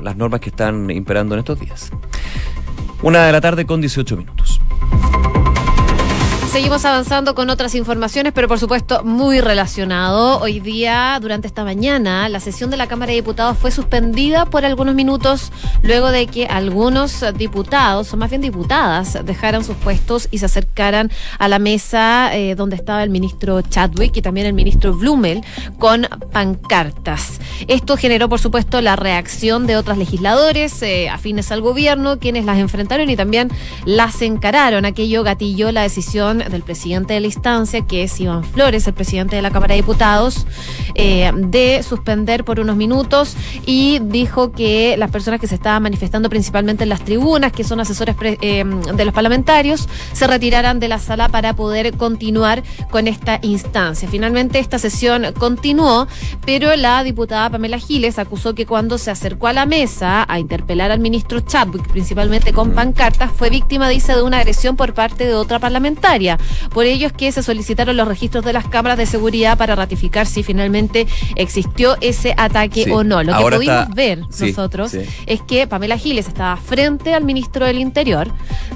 las 0.00 0.16
normas 0.16 0.40
que 0.40 0.50
están 0.50 0.90
imperando 0.90 1.34
en 1.34 1.40
estos 1.40 1.58
días. 1.60 1.90
Una 3.02 3.24
de 3.24 3.32
la 3.32 3.40
tarde 3.40 3.64
con 3.64 3.80
18 3.80 4.16
minutos. 4.16 4.57
Seguimos 6.58 6.84
avanzando 6.84 7.36
con 7.36 7.50
otras 7.50 7.76
informaciones, 7.76 8.32
pero 8.32 8.48
por 8.48 8.58
supuesto 8.58 9.04
muy 9.04 9.40
relacionado. 9.40 10.40
Hoy 10.40 10.58
día, 10.58 11.16
durante 11.22 11.46
esta 11.46 11.62
mañana, 11.62 12.28
la 12.28 12.40
sesión 12.40 12.68
de 12.68 12.76
la 12.76 12.88
Cámara 12.88 13.10
de 13.10 13.18
Diputados 13.18 13.56
fue 13.56 13.70
suspendida 13.70 14.44
por 14.44 14.64
algunos 14.64 14.96
minutos 14.96 15.52
luego 15.84 16.10
de 16.10 16.26
que 16.26 16.46
algunos 16.46 17.24
diputados, 17.36 18.12
o 18.12 18.16
más 18.16 18.30
bien 18.30 18.42
diputadas, 18.42 19.24
dejaran 19.24 19.62
sus 19.62 19.76
puestos 19.76 20.26
y 20.32 20.38
se 20.38 20.46
acercaran 20.46 21.12
a 21.38 21.46
la 21.46 21.60
mesa 21.60 22.36
eh, 22.36 22.56
donde 22.56 22.74
estaba 22.74 23.04
el 23.04 23.10
ministro 23.10 23.62
Chadwick 23.62 24.16
y 24.16 24.22
también 24.22 24.48
el 24.48 24.52
ministro 24.52 24.92
Blumel 24.94 25.42
con 25.78 26.08
pancartas. 26.32 27.40
Esto 27.68 27.96
generó, 27.96 28.28
por 28.28 28.40
supuesto, 28.40 28.80
la 28.80 28.96
reacción 28.96 29.68
de 29.68 29.76
otros 29.76 29.96
legisladores 29.96 30.82
eh, 30.82 31.08
afines 31.08 31.52
al 31.52 31.60
gobierno, 31.60 32.18
quienes 32.18 32.44
las 32.44 32.58
enfrentaron 32.58 33.08
y 33.10 33.14
también 33.14 33.48
las 33.84 34.20
encararon. 34.22 34.86
Aquello 34.86 35.22
gatilló 35.22 35.70
la 35.70 35.82
decisión 35.82 36.47
del 36.48 36.62
presidente 36.62 37.14
de 37.14 37.20
la 37.20 37.26
instancia, 37.26 37.86
que 37.86 38.04
es 38.04 38.20
Iván 38.20 38.44
Flores, 38.44 38.86
el 38.86 38.94
presidente 38.94 39.36
de 39.36 39.42
la 39.42 39.50
Cámara 39.50 39.74
de 39.74 39.80
Diputados, 39.80 40.46
eh, 40.94 41.30
de 41.34 41.82
suspender 41.82 42.44
por 42.44 42.60
unos 42.60 42.76
minutos 42.76 43.36
y 43.66 43.98
dijo 44.00 44.52
que 44.52 44.96
las 44.96 45.10
personas 45.10 45.40
que 45.40 45.46
se 45.46 45.54
estaban 45.54 45.82
manifestando 45.82 46.28
principalmente 46.28 46.82
en 46.82 46.88
las 46.88 47.04
tribunas, 47.04 47.52
que 47.52 47.64
son 47.64 47.80
asesores 47.80 48.16
eh, 48.20 48.64
de 48.94 49.04
los 49.04 49.14
parlamentarios, 49.14 49.88
se 50.12 50.26
retiraran 50.26 50.80
de 50.80 50.88
la 50.88 50.98
sala 50.98 51.28
para 51.28 51.54
poder 51.54 51.96
continuar 51.96 52.62
con 52.90 53.08
esta 53.08 53.38
instancia. 53.42 54.08
Finalmente 54.08 54.58
esta 54.58 54.78
sesión 54.78 55.26
continuó, 55.38 56.06
pero 56.44 56.74
la 56.76 57.02
diputada 57.02 57.50
Pamela 57.50 57.78
Giles 57.78 58.18
acusó 58.18 58.54
que 58.54 58.66
cuando 58.66 58.98
se 58.98 59.10
acercó 59.10 59.46
a 59.46 59.52
la 59.52 59.66
mesa 59.66 60.26
a 60.28 60.38
interpelar 60.38 60.90
al 60.90 61.00
ministro 61.00 61.40
Chadwick, 61.40 61.86
principalmente 61.88 62.52
con 62.52 62.72
pancartas, 62.72 63.30
fue 63.32 63.50
víctima, 63.50 63.88
dice, 63.88 64.14
de 64.14 64.22
una 64.22 64.38
agresión 64.38 64.76
por 64.76 64.94
parte 64.94 65.26
de 65.26 65.34
otra 65.34 65.58
parlamentaria. 65.58 66.27
Por 66.74 66.84
ello 66.84 67.06
es 67.06 67.12
que 67.12 67.32
se 67.32 67.42
solicitaron 67.42 67.96
los 67.96 68.06
registros 68.06 68.44
de 68.44 68.52
las 68.52 68.66
cámaras 68.66 68.98
de 68.98 69.06
seguridad 69.06 69.56
para 69.56 69.74
ratificar 69.74 70.26
si 70.26 70.42
finalmente 70.42 71.06
existió 71.36 71.96
ese 72.00 72.34
ataque 72.36 72.92
o 72.92 73.04
no. 73.04 73.22
Lo 73.22 73.38
que 73.38 73.56
pudimos 73.56 73.88
ver 73.94 74.18
nosotros 74.18 74.94
es 75.26 75.42
que 75.42 75.66
Pamela 75.66 75.96
Giles 75.96 76.28
estaba 76.28 76.56
frente 76.56 77.14
al 77.14 77.24
ministro 77.24 77.66
del 77.66 77.78
Interior 77.78 78.28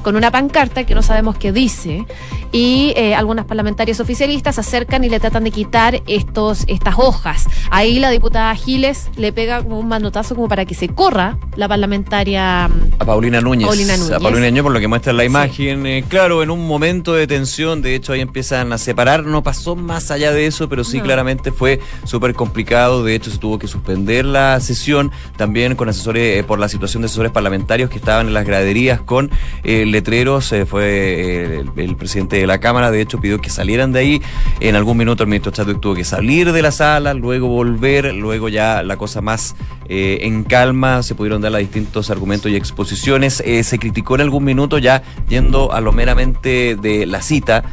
con 0.02 0.16
una 0.16 0.30
pancarta 0.30 0.84
que 0.84 0.94
no 0.94 1.02
sabemos 1.02 1.36
qué 1.36 1.52
dice 1.52 2.06
y 2.52 2.92
eh, 2.96 3.14
algunas 3.14 3.46
parlamentarias 3.46 3.98
oficialistas 3.98 4.56
se 4.56 4.60
acercan 4.60 5.02
y 5.04 5.08
le 5.08 5.18
tratan 5.18 5.44
de 5.44 5.50
quitar 5.50 6.02
estos, 6.06 6.64
estas 6.68 6.94
hojas. 6.98 7.46
Ahí 7.70 7.98
la 7.98 8.10
diputada 8.10 8.54
Giles 8.54 9.10
le 9.16 9.32
pega 9.32 9.62
como 9.62 9.78
un 9.78 9.88
manotazo 9.88 10.34
como 10.34 10.48
para 10.48 10.66
que 10.66 10.74
se 10.74 10.88
corra 10.88 11.38
la 11.56 11.66
parlamentaria 11.66 12.68
mm, 12.68 13.00
a 13.00 13.04
Paulina 13.04 13.40
Núñez. 13.40 13.64
A 13.64 14.18
Paulina 14.20 14.46
Núñez, 14.48 14.62
por 14.62 14.72
lo 14.72 14.80
que 14.80 14.88
muestra 14.88 15.12
la 15.14 15.24
imagen. 15.24 15.86
Eh, 15.86 16.04
claro, 16.06 16.42
en 16.42 16.50
un 16.50 16.66
momento 16.66 17.14
de 17.14 17.26
tensión, 17.26 17.41
de 17.82 17.94
hecho 17.94 18.12
ahí 18.12 18.20
empiezan 18.20 18.72
a 18.72 18.78
separar, 18.78 19.24
no 19.24 19.42
pasó 19.42 19.74
más 19.74 20.10
allá 20.10 20.32
de 20.32 20.46
eso, 20.46 20.68
pero 20.68 20.84
sí 20.84 21.00
claramente 21.00 21.50
fue 21.52 21.80
súper 22.04 22.34
complicado. 22.34 23.04
De 23.04 23.14
hecho, 23.14 23.30
se 23.30 23.38
tuvo 23.38 23.58
que 23.58 23.68
suspender 23.68 24.24
la 24.24 24.60
sesión 24.60 25.10
también 25.36 25.74
con 25.74 25.88
asesores, 25.88 26.40
eh, 26.40 26.44
por 26.44 26.58
la 26.58 26.68
situación 26.68 27.02
de 27.02 27.06
asesores 27.06 27.32
parlamentarios 27.32 27.90
que 27.90 27.98
estaban 27.98 28.28
en 28.28 28.34
las 28.34 28.46
graderías 28.46 29.00
con 29.00 29.30
letreros. 29.64 30.54
fue 30.68 31.64
el 31.76 31.96
presidente 31.96 32.46
la 32.46 32.58
Cámara, 32.58 32.90
de 32.90 33.00
hecho, 33.00 33.20
pidió 33.20 33.40
que 33.40 33.50
salieran 33.50 33.92
de 33.92 33.98
ahí. 33.98 34.22
En 34.60 34.76
algún 34.76 34.96
minuto 34.96 35.22
el 35.22 35.28
ministro 35.28 35.52
Chadwick 35.52 35.80
tuvo 35.80 35.94
que 35.94 36.04
salir 36.04 36.52
de 36.52 36.62
la 36.62 36.70
sala, 36.70 37.14
luego 37.14 37.48
volver, 37.48 38.14
luego 38.14 38.48
ya 38.48 38.82
la 38.82 38.96
cosa 38.96 39.20
más 39.20 39.54
eh, 39.88 40.20
en 40.22 40.44
calma, 40.44 41.02
se 41.02 41.14
pudieron 41.14 41.42
dar 41.42 41.52
los 41.52 41.60
distintos 41.60 42.10
argumentos 42.10 42.50
y 42.50 42.56
exposiciones. 42.56 43.42
Eh, 43.44 43.62
se 43.64 43.78
criticó 43.78 44.14
en 44.14 44.22
algún 44.22 44.44
minuto 44.44 44.78
ya 44.78 45.02
yendo 45.28 45.72
a 45.72 45.80
lo 45.80 45.92
meramente 45.92 46.76
de 46.76 47.06
la 47.06 47.22
cita 47.32 47.64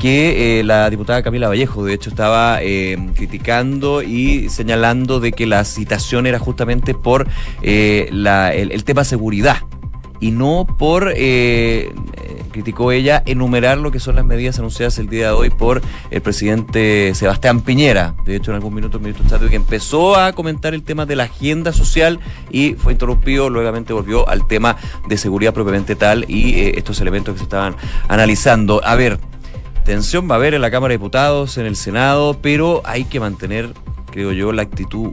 que 0.00 0.60
eh, 0.60 0.64
la 0.64 0.88
diputada 0.88 1.22
Camila 1.22 1.48
Vallejo, 1.48 1.84
de 1.84 1.94
hecho, 1.94 2.08
estaba 2.10 2.60
criticando 3.14 4.02
y 4.02 4.48
señalando 4.48 5.20
de 5.20 5.32
que 5.32 5.46
la 5.46 5.64
citación 5.64 6.26
era 6.26 6.38
justamente 6.38 6.94
por 6.94 7.26
la, 7.62 8.54
el, 8.54 8.84
tema 8.84 9.04
seguridad 9.04 9.58
y 10.22 10.30
no 10.30 10.66
por, 10.78 11.12
eh, 11.16 11.92
criticó 12.52 12.92
ella, 12.92 13.22
enumerar 13.26 13.78
lo 13.78 13.90
que 13.90 13.98
son 13.98 14.16
las 14.16 14.24
medidas 14.24 14.58
anunciadas 14.58 14.98
el 14.98 15.08
día 15.08 15.28
de 15.28 15.32
hoy 15.32 15.50
por 15.50 15.82
el 16.10 16.20
presidente 16.20 17.14
Sebastián 17.14 17.62
Piñera. 17.62 18.14
De 18.24 18.36
hecho, 18.36 18.52
en 18.52 18.56
algún 18.56 18.74
minuto 18.74 18.98
el 18.98 19.02
ministro 19.02 19.48
que 19.48 19.56
empezó 19.56 20.16
a 20.16 20.32
comentar 20.32 20.74
el 20.74 20.82
tema 20.82 21.06
de 21.06 21.16
la 21.16 21.24
agenda 21.24 21.72
social 21.72 22.20
y 22.50 22.74
fue 22.74 22.92
interrumpido, 22.92 23.50
luego 23.50 23.72
volvió 23.94 24.28
al 24.28 24.46
tema 24.46 24.76
de 25.08 25.16
seguridad 25.16 25.54
propiamente 25.54 25.96
tal 25.96 26.24
y 26.28 26.54
eh, 26.60 26.72
estos 26.76 27.00
elementos 27.00 27.34
que 27.34 27.38
se 27.38 27.44
estaban 27.44 27.76
analizando. 28.08 28.80
A 28.84 28.94
ver, 28.94 29.18
tensión 29.84 30.28
va 30.30 30.34
a 30.34 30.38
haber 30.38 30.54
en 30.54 30.60
la 30.60 30.70
Cámara 30.70 30.92
de 30.92 30.98
Diputados, 30.98 31.58
en 31.58 31.66
el 31.66 31.76
Senado, 31.76 32.38
pero 32.40 32.82
hay 32.84 33.04
que 33.04 33.20
mantener, 33.20 33.72
creo 34.10 34.32
yo, 34.32 34.52
la 34.52 34.62
actitud 34.62 35.12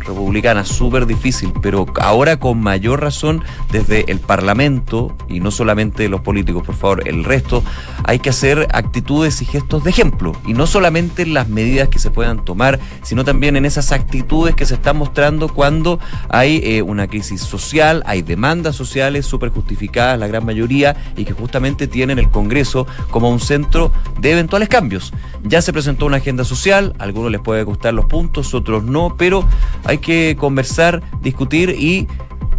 republicana 0.00 0.64
súper 0.64 1.06
difícil, 1.06 1.52
pero 1.62 1.86
ahora 2.00 2.38
con 2.38 2.60
mayor 2.60 3.00
razón 3.00 3.42
desde 3.70 4.10
el 4.10 4.20
Parlamento, 4.20 5.16
y 5.28 5.40
no 5.40 5.50
solamente 5.50 6.08
los 6.08 6.20
políticos, 6.20 6.64
por 6.64 6.74
favor, 6.74 7.08
el 7.08 7.24
resto, 7.24 7.62
hay 8.04 8.18
que 8.18 8.30
hacer 8.30 8.68
actitudes 8.72 9.40
y 9.42 9.44
gestos 9.44 9.84
de 9.84 9.90
ejemplo, 9.90 10.32
y 10.46 10.52
no 10.52 10.66
solamente 10.66 11.22
en 11.22 11.34
las 11.34 11.48
medidas 11.48 11.88
que 11.88 11.98
se 11.98 12.10
puedan 12.10 12.44
tomar, 12.44 12.78
sino 13.02 13.24
también 13.24 13.56
en 13.56 13.64
esas 13.64 13.92
actitudes 13.92 14.54
que 14.54 14.66
se 14.66 14.74
están 14.74 14.96
mostrando 14.96 15.48
cuando 15.48 15.98
hay 16.28 16.60
eh, 16.64 16.82
una 16.82 17.06
crisis 17.06 17.40
social, 17.40 18.02
hay 18.06 18.22
demandas 18.22 18.76
sociales 18.76 19.26
súper 19.26 19.50
justificadas, 19.50 20.18
la 20.18 20.26
gran 20.26 20.44
mayoría, 20.44 20.96
y 21.16 21.24
que 21.24 21.32
justamente 21.32 21.86
tienen 21.86 22.18
el 22.18 22.30
Congreso 22.30 22.86
como 23.10 23.30
un 23.30 23.40
centro 23.40 23.92
de 24.20 24.32
eventuales 24.32 24.68
cambios. 24.68 25.12
Ya 25.44 25.62
se 25.62 25.72
presentó 25.72 26.06
una 26.06 26.18
agenda 26.18 26.44
social, 26.44 26.94
a 26.98 27.04
algunos 27.04 27.30
les 27.30 27.40
puede 27.40 27.62
gustar 27.62 27.94
los 27.94 28.06
puntos, 28.06 28.54
otros 28.54 28.84
no, 28.84 29.14
pero 29.16 29.44
hay 29.88 29.98
que 29.98 30.36
conversar, 30.38 31.02
discutir 31.22 31.70
y 31.70 32.06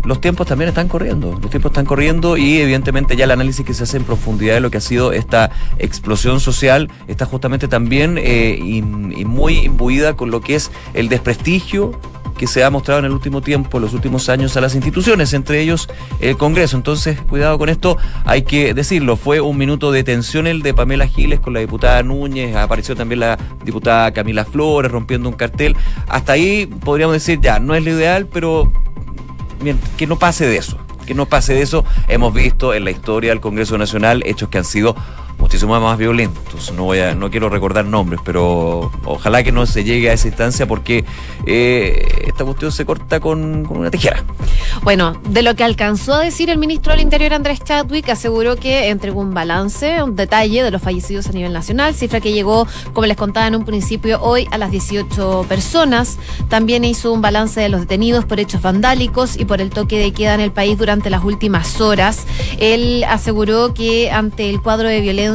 los 0.03 0.19
tiempos 0.19 0.47
también 0.47 0.69
están 0.69 0.87
corriendo, 0.87 1.37
los 1.39 1.51
tiempos 1.51 1.71
están 1.71 1.85
corriendo 1.85 2.37
y 2.37 2.57
evidentemente 2.57 3.15
ya 3.15 3.25
el 3.25 3.31
análisis 3.31 3.63
que 3.65 3.75
se 3.75 3.83
hace 3.83 3.97
en 3.97 4.03
profundidad 4.03 4.55
de 4.55 4.61
lo 4.61 4.71
que 4.71 4.77
ha 4.77 4.81
sido 4.81 5.13
esta 5.13 5.51
explosión 5.77 6.39
social 6.39 6.89
está 7.07 7.25
justamente 7.25 7.67
también 7.67 8.17
eh, 8.17 8.57
y 8.59 8.81
muy 8.81 9.59
imbuida 9.59 10.15
con 10.15 10.31
lo 10.31 10.41
que 10.41 10.55
es 10.55 10.71
el 10.95 11.07
desprestigio 11.07 11.99
que 12.39 12.47
se 12.47 12.63
ha 12.63 12.69
mostrado 12.69 12.99
en 12.99 13.05
el 13.05 13.11
último 13.11 13.41
tiempo, 13.41 13.77
en 13.77 13.83
los 13.83 13.93
últimos 13.93 14.29
años, 14.29 14.55
a 14.55 14.61
las 14.61 14.73
instituciones, 14.73 15.33
entre 15.33 15.59
ellos 15.59 15.89
el 16.21 16.37
Congreso. 16.37 16.77
Entonces, 16.77 17.19
cuidado 17.21 17.59
con 17.59 17.67
esto, 17.67 17.97
hay 18.23 18.43
que 18.43 18.73
decirlo. 18.73 19.17
Fue 19.17 19.41
un 19.41 19.57
minuto 19.57 19.91
de 19.91 20.05
tensión 20.05 20.47
el 20.47 20.61
de 20.61 20.73
Pamela 20.73 21.05
Giles 21.05 21.41
con 21.41 21.53
la 21.53 21.59
diputada 21.59 22.01
Núñez, 22.01 22.55
apareció 22.55 22.95
también 22.95 23.19
la 23.19 23.37
diputada 23.65 24.13
Camila 24.13 24.45
Flores 24.45 24.89
rompiendo 24.89 25.27
un 25.27 25.35
cartel. 25.35 25.75
Hasta 26.07 26.31
ahí 26.31 26.65
podríamos 26.65 27.13
decir, 27.13 27.41
ya, 27.41 27.59
no 27.59 27.75
es 27.75 27.83
lo 27.83 27.91
ideal, 27.91 28.25
pero 28.27 28.71
que 29.97 30.07
no 30.07 30.17
pase 30.17 30.47
de 30.47 30.55
eso. 30.55 30.77
Que 31.05 31.13
no 31.13 31.25
pase 31.25 31.53
de 31.53 31.61
eso. 31.61 31.83
Hemos 32.07 32.33
visto 32.33 32.73
en 32.73 32.85
la 32.85 32.91
historia 32.91 33.31
del 33.31 33.41
Congreso 33.41 33.77
Nacional 33.77 34.23
hechos 34.25 34.47
que 34.47 34.59
han 34.59 34.65
sido 34.65 34.95
muchísimo 35.39 35.79
más 35.79 35.97
violentos. 35.97 36.71
No 36.73 36.83
voy 36.83 36.99
a, 36.99 37.15
no 37.15 37.31
quiero 37.31 37.49
recordar 37.49 37.85
nombres, 37.85 38.19
pero 38.23 38.91
ojalá 39.05 39.41
que 39.41 39.51
no 39.51 39.65
se 39.65 39.83
llegue 39.83 40.09
a 40.09 40.13
esa 40.13 40.27
instancia 40.27 40.67
porque 40.67 41.05
eh, 41.45 42.25
esta 42.27 42.43
cuestión 42.43 42.71
se 42.71 42.85
corta 42.85 43.19
con, 43.19 43.65
una 43.69 43.89
tijera. 43.89 44.23
Bueno, 44.83 45.19
de 45.29 45.41
lo 45.41 45.55
que 45.55 45.63
alcanzó 45.63 46.15
a 46.15 46.19
decir 46.19 46.49
el 46.49 46.57
ministro 46.57 46.91
del 46.91 47.01
Interior 47.01 47.33
Andrés 47.33 47.63
Chadwick, 47.63 48.09
aseguró 48.09 48.57
que 48.57 48.89
entregó 48.89 49.21
un 49.21 49.33
balance, 49.33 50.03
un 50.03 50.15
detalle 50.15 50.63
de 50.63 50.71
los 50.71 50.81
fallecidos 50.81 51.27
a 51.27 51.31
nivel 51.31 51.53
nacional, 51.53 51.95
cifra 51.95 52.19
que 52.19 52.33
llegó, 52.33 52.67
como 52.93 53.07
les 53.07 53.17
contaba 53.17 53.47
en 53.47 53.55
un 53.55 53.65
principio, 53.65 54.21
hoy 54.21 54.47
a 54.51 54.57
las 54.57 54.71
18 54.71 55.45
personas. 55.47 56.17
También 56.49 56.83
hizo 56.83 57.13
un 57.13 57.21
balance 57.21 57.61
de 57.61 57.69
los 57.69 57.81
detenidos 57.81 58.25
por 58.25 58.39
hechos 58.39 58.61
vandálicos 58.61 59.37
y 59.37 59.45
por 59.45 59.61
el 59.61 59.69
toque 59.69 59.97
de 59.99 60.11
queda 60.11 60.33
en 60.33 60.41
el 60.41 60.51
país 60.51 60.77
durante 60.77 61.09
las 61.09 61.23
últimas 61.23 61.79
horas. 61.79 62.25
Él 62.59 63.05
aseguró 63.07 63.73
que 63.73 64.11
ante 64.11 64.49
el 64.49 64.61
cuadro 64.61 64.89
de 64.89 64.99
violencia 64.99 65.28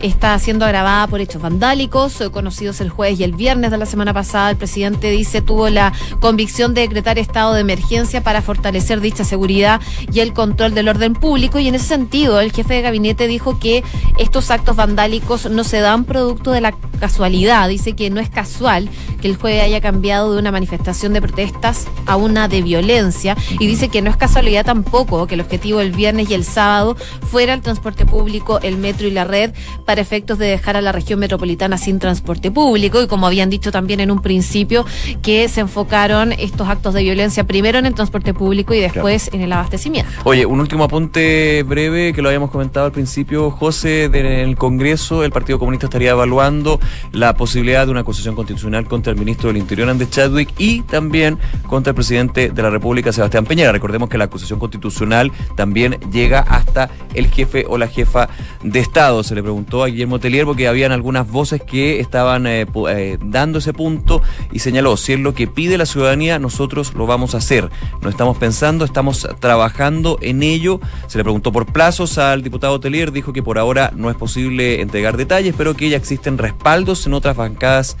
está 0.00 0.38
siendo 0.38 0.64
agravada 0.64 1.06
por 1.06 1.20
hechos 1.20 1.42
vandálicos, 1.42 2.20
eh, 2.20 2.30
conocidos 2.30 2.80
el 2.80 2.90
jueves 2.90 3.18
y 3.18 3.24
el 3.24 3.34
viernes 3.34 3.70
de 3.70 3.78
la 3.78 3.86
semana 3.86 4.14
pasada. 4.14 4.50
El 4.50 4.56
presidente 4.56 5.10
dice 5.10 5.42
tuvo 5.42 5.68
la 5.68 5.92
convicción 6.20 6.74
de 6.74 6.82
decretar 6.82 7.18
estado 7.18 7.54
de 7.54 7.60
emergencia 7.60 8.22
para 8.22 8.42
fortalecer 8.42 9.00
dicha 9.00 9.24
seguridad 9.24 9.80
y 10.12 10.20
el 10.20 10.32
control 10.32 10.74
del 10.74 10.88
orden 10.88 11.14
público. 11.14 11.58
Y 11.58 11.68
en 11.68 11.74
ese 11.74 11.86
sentido, 11.86 12.40
el 12.40 12.52
jefe 12.52 12.74
de 12.74 12.82
gabinete 12.82 13.26
dijo 13.26 13.58
que 13.58 13.82
estos 14.18 14.50
actos 14.50 14.76
vandálicos 14.76 15.50
no 15.50 15.64
se 15.64 15.80
dan 15.80 16.04
producto 16.04 16.52
de 16.52 16.60
la 16.60 16.72
casualidad. 17.00 17.68
Dice 17.68 17.94
que 17.94 18.10
no 18.10 18.20
es 18.20 18.30
casual 18.30 18.88
que 19.20 19.28
el 19.28 19.36
jueves 19.36 19.62
haya 19.62 19.80
cambiado 19.80 20.32
de 20.32 20.38
una 20.38 20.52
manifestación 20.52 21.12
de 21.12 21.20
protestas 21.20 21.86
a 22.06 22.16
una 22.16 22.48
de 22.48 22.62
violencia. 22.62 23.36
Y 23.58 23.66
dice 23.66 23.88
que 23.88 24.02
no 24.02 24.10
es 24.10 24.16
casualidad 24.16 24.64
tampoco 24.64 25.26
que 25.26 25.34
el 25.34 25.40
objetivo 25.40 25.78
del 25.78 25.92
viernes 25.92 26.30
y 26.30 26.34
el 26.34 26.44
sábado 26.44 26.96
fuera 27.30 27.54
el 27.54 27.60
transporte 27.60 28.06
público, 28.06 28.60
el 28.62 28.76
metro 28.76 29.06
y 29.06 29.10
la 29.16 29.24
red 29.24 29.50
para 29.84 30.00
efectos 30.00 30.38
de 30.38 30.46
dejar 30.46 30.76
a 30.76 30.80
la 30.80 30.92
región 30.92 31.18
metropolitana 31.18 31.76
sin 31.78 31.98
transporte 31.98 32.52
público 32.52 33.02
y 33.02 33.08
como 33.08 33.26
habían 33.26 33.50
dicho 33.50 33.72
también 33.72 33.98
en 33.98 34.12
un 34.12 34.22
principio 34.22 34.86
que 35.22 35.48
se 35.48 35.60
enfocaron 35.60 36.32
estos 36.32 36.68
actos 36.68 36.94
de 36.94 37.02
violencia 37.02 37.44
primero 37.44 37.78
en 37.78 37.86
el 37.86 37.94
transporte 37.94 38.32
público 38.32 38.74
y 38.74 38.80
después 38.80 39.30
en 39.32 39.40
el 39.40 39.52
abastecimiento. 39.52 40.12
Oye, 40.24 40.46
un 40.46 40.60
último 40.60 40.84
apunte 40.84 41.64
breve 41.64 42.12
que 42.12 42.22
lo 42.22 42.28
habíamos 42.28 42.50
comentado 42.50 42.86
al 42.86 42.92
principio, 42.92 43.50
José, 43.50 44.04
en 44.04 44.26
el 44.26 44.56
Congreso 44.56 45.24
el 45.24 45.32
Partido 45.32 45.58
Comunista 45.58 45.86
estaría 45.86 46.10
evaluando 46.10 46.78
la 47.12 47.34
posibilidad 47.34 47.86
de 47.86 47.90
una 47.90 48.00
acusación 48.00 48.34
constitucional 48.34 48.86
contra 48.86 49.12
el 49.12 49.18
ministro 49.18 49.48
del 49.48 49.56
Interior, 49.56 49.88
Andrés 49.88 50.10
Chadwick, 50.10 50.50
y 50.58 50.82
también 50.82 51.38
contra 51.66 51.90
el 51.90 51.94
presidente 51.94 52.50
de 52.50 52.62
la 52.62 52.70
República, 52.70 53.12
Sebastián 53.12 53.44
Peñera. 53.44 53.72
Recordemos 53.72 54.08
que 54.08 54.18
la 54.18 54.24
acusación 54.24 54.58
constitucional 54.58 55.32
también 55.56 55.98
llega 56.12 56.40
hasta 56.40 56.90
el 57.14 57.28
jefe 57.28 57.64
o 57.68 57.78
la 57.78 57.88
jefa 57.88 58.28
de 58.62 58.80
Estado. 58.80 59.05
Se 59.06 59.36
le 59.36 59.42
preguntó 59.42 59.84
a 59.84 59.86
Guillermo 59.86 60.18
Telier 60.18 60.46
porque 60.46 60.66
habían 60.66 60.90
algunas 60.90 61.30
voces 61.30 61.62
que 61.62 62.00
estaban 62.00 62.44
eh, 62.48 62.66
eh, 62.88 63.18
dando 63.22 63.60
ese 63.60 63.72
punto 63.72 64.20
y 64.50 64.58
señaló, 64.58 64.96
si 64.96 65.12
es 65.12 65.20
lo 65.20 65.32
que 65.32 65.46
pide 65.46 65.78
la 65.78 65.86
ciudadanía, 65.86 66.40
nosotros 66.40 66.92
lo 66.94 67.06
vamos 67.06 67.36
a 67.36 67.38
hacer. 67.38 67.70
No 68.02 68.08
estamos 68.08 68.36
pensando, 68.36 68.84
estamos 68.84 69.28
trabajando 69.38 70.18
en 70.22 70.42
ello. 70.42 70.80
Se 71.06 71.18
le 71.18 71.24
preguntó 71.24 71.52
por 71.52 71.66
plazos 71.66 72.18
al 72.18 72.42
diputado 72.42 72.80
Telier, 72.80 73.12
dijo 73.12 73.32
que 73.32 73.44
por 73.44 73.58
ahora 73.58 73.92
no 73.94 74.10
es 74.10 74.16
posible 74.16 74.80
entregar 74.80 75.16
detalles, 75.16 75.54
pero 75.56 75.74
que 75.74 75.88
ya 75.88 75.96
existen 75.96 76.36
respaldos 76.36 77.06
en 77.06 77.14
otras 77.14 77.36
bancadas 77.36 77.96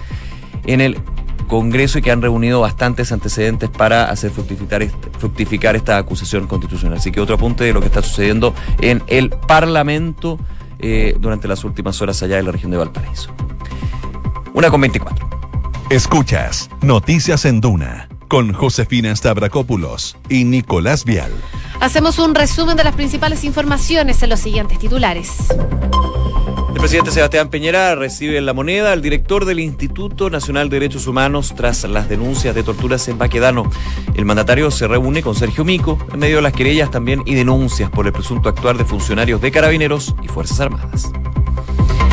en 0.66 0.80
el 0.80 0.98
Congreso 1.46 1.98
y 1.98 2.02
que 2.02 2.10
han 2.10 2.22
reunido 2.22 2.60
bastantes 2.60 3.12
antecedentes 3.12 3.70
para 3.70 4.10
hacer 4.10 4.32
fructificar, 4.32 4.84
fructificar 5.18 5.76
esta 5.76 5.98
acusación 5.98 6.48
constitucional. 6.48 6.98
Así 6.98 7.12
que 7.12 7.20
otro 7.20 7.36
apunte 7.36 7.62
de 7.62 7.72
lo 7.72 7.80
que 7.80 7.86
está 7.86 8.02
sucediendo 8.02 8.52
en 8.80 9.02
el 9.06 9.30
Parlamento 9.30 10.38
eh, 10.78 11.16
durante 11.18 11.48
las 11.48 11.64
últimas 11.64 12.00
horas 12.02 12.22
allá 12.22 12.38
en 12.38 12.46
la 12.46 12.52
región 12.52 12.70
de 12.70 12.78
Valparaíso. 12.78 13.30
Una 14.54 14.70
con 14.70 14.80
24. 14.80 15.28
Escuchas 15.90 16.68
Noticias 16.82 17.44
en 17.44 17.60
Duna 17.60 18.08
con 18.28 18.52
Josefina 18.52 19.14
Stavrakopoulos 19.14 20.16
y 20.28 20.44
Nicolás 20.44 21.04
Vial. 21.04 21.32
Hacemos 21.80 22.18
un 22.18 22.34
resumen 22.34 22.76
de 22.76 22.84
las 22.84 22.94
principales 22.94 23.44
informaciones 23.44 24.22
en 24.22 24.30
los 24.30 24.40
siguientes 24.40 24.78
titulares. 24.78 25.48
Presidente 26.86 27.10
Sebastián 27.10 27.48
Peñera 27.48 27.96
recibe 27.96 28.38
en 28.38 28.46
la 28.46 28.52
moneda 28.52 28.92
al 28.92 29.02
director 29.02 29.44
del 29.44 29.58
Instituto 29.58 30.30
Nacional 30.30 30.70
de 30.70 30.76
Derechos 30.76 31.08
Humanos 31.08 31.52
tras 31.56 31.82
las 31.82 32.08
denuncias 32.08 32.54
de 32.54 32.62
torturas 32.62 33.08
en 33.08 33.18
Baquedano. 33.18 33.68
El 34.14 34.24
mandatario 34.24 34.70
se 34.70 34.86
reúne 34.86 35.20
con 35.20 35.34
Sergio 35.34 35.64
Mico 35.64 35.98
en 36.12 36.20
medio 36.20 36.36
de 36.36 36.42
las 36.42 36.52
querellas 36.52 36.92
también 36.92 37.24
y 37.26 37.34
denuncias 37.34 37.90
por 37.90 38.06
el 38.06 38.12
presunto 38.12 38.48
actuar 38.48 38.78
de 38.78 38.84
funcionarios 38.84 39.40
de 39.40 39.50
carabineros 39.50 40.14
y 40.22 40.28
Fuerzas 40.28 40.60
Armadas. 40.60 41.10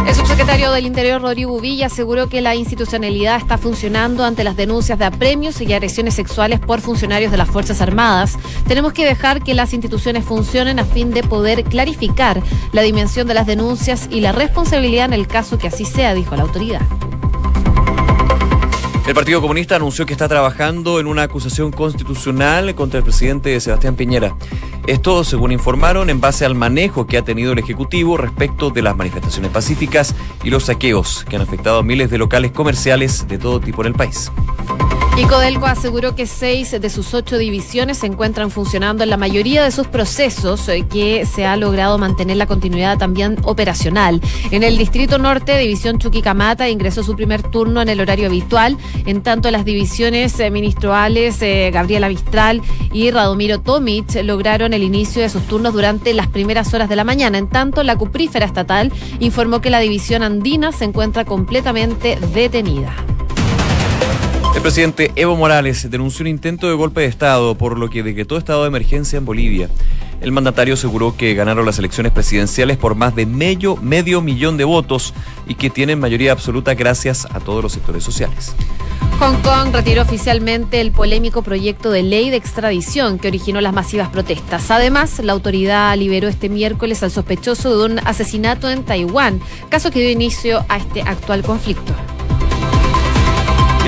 El 0.07 0.15
subsecretario 0.15 0.71
del 0.71 0.85
Interior, 0.85 1.21
Rodrigo 1.21 1.59
Villa, 1.59 1.85
aseguró 1.87 2.27
que 2.27 2.41
la 2.41 2.55
institucionalidad 2.55 3.37
está 3.37 3.57
funcionando 3.57 4.25
ante 4.25 4.43
las 4.43 4.55
denuncias 4.55 4.99
de 4.99 5.05
apremios 5.05 5.61
y 5.61 5.73
agresiones 5.73 6.13
sexuales 6.13 6.59
por 6.59 6.81
funcionarios 6.81 7.31
de 7.31 7.37
las 7.37 7.49
Fuerzas 7.49 7.81
Armadas. 7.81 8.37
Tenemos 8.67 8.91
que 8.93 9.05
dejar 9.05 9.41
que 9.43 9.53
las 9.53 9.73
instituciones 9.73 10.25
funcionen 10.25 10.79
a 10.79 10.85
fin 10.85 11.11
de 11.11 11.23
poder 11.23 11.63
clarificar 11.63 12.43
la 12.73 12.81
dimensión 12.81 13.27
de 13.27 13.33
las 13.33 13.47
denuncias 13.47 14.07
y 14.11 14.19
la 14.19 14.33
responsabilidad 14.33 15.05
en 15.05 15.13
el 15.13 15.27
caso 15.27 15.57
que 15.57 15.67
así 15.67 15.85
sea, 15.85 16.13
dijo 16.13 16.35
la 16.35 16.43
autoridad. 16.43 16.81
El 19.05 19.13
Partido 19.13 19.41
Comunista 19.41 19.75
anunció 19.75 20.05
que 20.05 20.13
está 20.13 20.29
trabajando 20.29 20.97
en 21.01 21.07
una 21.07 21.23
acusación 21.23 21.71
constitucional 21.71 22.73
contra 22.73 22.99
el 22.99 23.03
presidente 23.03 23.59
Sebastián 23.59 23.95
Piñera. 23.95 24.37
Esto, 24.87 25.25
según 25.25 25.51
informaron, 25.51 26.09
en 26.09 26.21
base 26.21 26.45
al 26.45 26.55
manejo 26.55 27.05
que 27.05 27.17
ha 27.17 27.21
tenido 27.21 27.51
el 27.51 27.59
Ejecutivo 27.59 28.15
respecto 28.15 28.69
de 28.69 28.81
las 28.81 28.95
manifestaciones 28.95 29.51
pacíficas 29.51 30.15
y 30.43 30.49
los 30.51 30.65
saqueos 30.65 31.25
que 31.27 31.35
han 31.35 31.41
afectado 31.41 31.79
a 31.79 31.83
miles 31.83 32.09
de 32.11 32.17
locales 32.17 32.53
comerciales 32.53 33.27
de 33.27 33.37
todo 33.37 33.59
tipo 33.59 33.81
en 33.81 33.87
el 33.87 33.93
país. 33.93 34.31
Y 35.15 35.25
Codelco 35.25 35.67
aseguró 35.67 36.15
que 36.15 36.25
seis 36.25 36.71
de 36.71 36.89
sus 36.89 37.13
ocho 37.13 37.37
divisiones 37.37 37.99
se 37.99 38.07
encuentran 38.07 38.49
funcionando 38.49 39.03
en 39.03 39.11
la 39.11 39.17
mayoría 39.17 39.63
de 39.63 39.69
sus 39.69 39.85
procesos, 39.85 40.67
eh, 40.69 40.87
que 40.91 41.27
se 41.27 41.45
ha 41.45 41.55
logrado 41.55 41.99
mantener 41.99 42.37
la 42.37 42.47
continuidad 42.47 42.97
también 42.97 43.37
operacional. 43.43 44.19
En 44.49 44.63
el 44.63 44.75
Distrito 44.75 45.19
Norte, 45.19 45.55
División 45.55 45.99
Chuquicamata 45.99 46.67
ingresó 46.67 47.03
su 47.03 47.15
primer 47.15 47.43
turno 47.43 47.83
en 47.83 47.89
el 47.89 48.01
horario 48.01 48.25
habitual, 48.25 48.75
en 49.05 49.21
tanto 49.21 49.51
las 49.51 49.65
divisiones 49.65 50.39
eh, 50.39 50.49
ministeriales 50.49 51.39
eh, 51.43 51.69
Gabriela 51.71 52.09
Mistral 52.09 52.63
y 52.91 53.11
Radomiro 53.11 53.59
Tomic 53.59 54.15
lograron 54.23 54.73
el 54.73 54.81
inicio 54.81 55.21
de 55.21 55.29
sus 55.29 55.43
turnos 55.43 55.73
durante 55.73 56.15
las 56.15 56.27
primeras 56.27 56.73
horas 56.73 56.89
de 56.89 56.95
la 56.95 57.03
mañana. 57.03 57.37
En 57.37 57.49
tanto, 57.49 57.83
la 57.83 57.95
Cuprífera 57.95 58.47
Estatal 58.47 58.91
informó 59.19 59.61
que 59.61 59.69
la 59.69 59.79
división 59.79 60.23
andina 60.23 60.71
se 60.71 60.85
encuentra 60.85 61.23
completamente 61.23 62.17
detenida. 62.33 62.95
El 64.55 64.61
presidente 64.61 65.11
Evo 65.15 65.35
Morales 65.35 65.89
denunció 65.89 66.23
un 66.23 66.27
intento 66.27 66.67
de 66.67 66.75
golpe 66.75 67.01
de 67.01 67.07
Estado, 67.07 67.55
por 67.55 67.77
lo 67.77 67.89
que 67.89 68.03
decretó 68.03 68.37
estado 68.37 68.61
de 68.61 68.67
emergencia 68.67 69.17
en 69.17 69.25
Bolivia. 69.25 69.67
El 70.21 70.31
mandatario 70.31 70.75
aseguró 70.75 71.17
que 71.17 71.33
ganaron 71.33 71.65
las 71.65 71.79
elecciones 71.79 72.11
presidenciales 72.11 72.77
por 72.77 72.95
más 72.95 73.15
de 73.15 73.25
medio, 73.25 73.75
medio 73.77 74.21
millón 74.21 74.55
de 74.55 74.63
votos 74.63 75.13
y 75.47 75.55
que 75.55 75.69
tienen 75.69 75.99
mayoría 75.99 76.31
absoluta 76.31 76.75
gracias 76.75 77.25
a 77.25 77.39
todos 77.39 77.61
los 77.61 77.73
sectores 77.73 78.03
sociales. 78.03 78.55
Hong 79.19 79.41
Kong 79.41 79.73
retiró 79.73 80.03
oficialmente 80.03 80.81
el 80.81 80.91
polémico 80.91 81.41
proyecto 81.41 81.91
de 81.91 82.03
ley 82.03 82.29
de 82.29 82.37
extradición 82.37 83.19
que 83.19 83.27
originó 83.27 83.59
las 83.59 83.73
masivas 83.73 84.09
protestas. 84.09 84.69
Además, 84.71 85.19
la 85.19 85.33
autoridad 85.33 85.97
liberó 85.97 86.27
este 86.27 86.47
miércoles 86.47 87.03
al 87.03 87.11
sospechoso 87.11 87.77
de 87.77 87.93
un 87.93 87.99
asesinato 87.99 88.69
en 88.69 88.83
Taiwán, 88.83 89.41
caso 89.69 89.91
que 89.91 89.99
dio 89.99 90.09
inicio 90.09 90.63
a 90.69 90.77
este 90.77 91.01
actual 91.01 91.41
conflicto. 91.41 91.93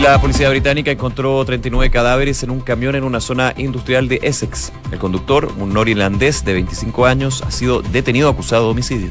La 0.06 0.22
policía 0.22 0.52
británica 0.52 0.91
encontró 0.91 1.44
39 1.44 1.89
cadáveres 1.89 2.44
en 2.44 2.52
un 2.52 2.60
camión 2.60 2.94
en 2.94 3.04
una 3.04 3.20
zona 3.20 3.56
industrial 3.58 4.08
de 4.08 4.20
Essex. 4.22 4.72
El 4.91 5.00
conductor, 5.00 5.52
un 5.58 5.74
norirlandés 5.74 6.46
de 6.46 6.54
25 6.54 7.08
años, 7.08 7.41
ha 7.41 7.50
sido 7.50 7.82
detenido 7.82 8.30
acusado 8.30 8.65
de 8.65 8.70
homicidio. 8.70 9.10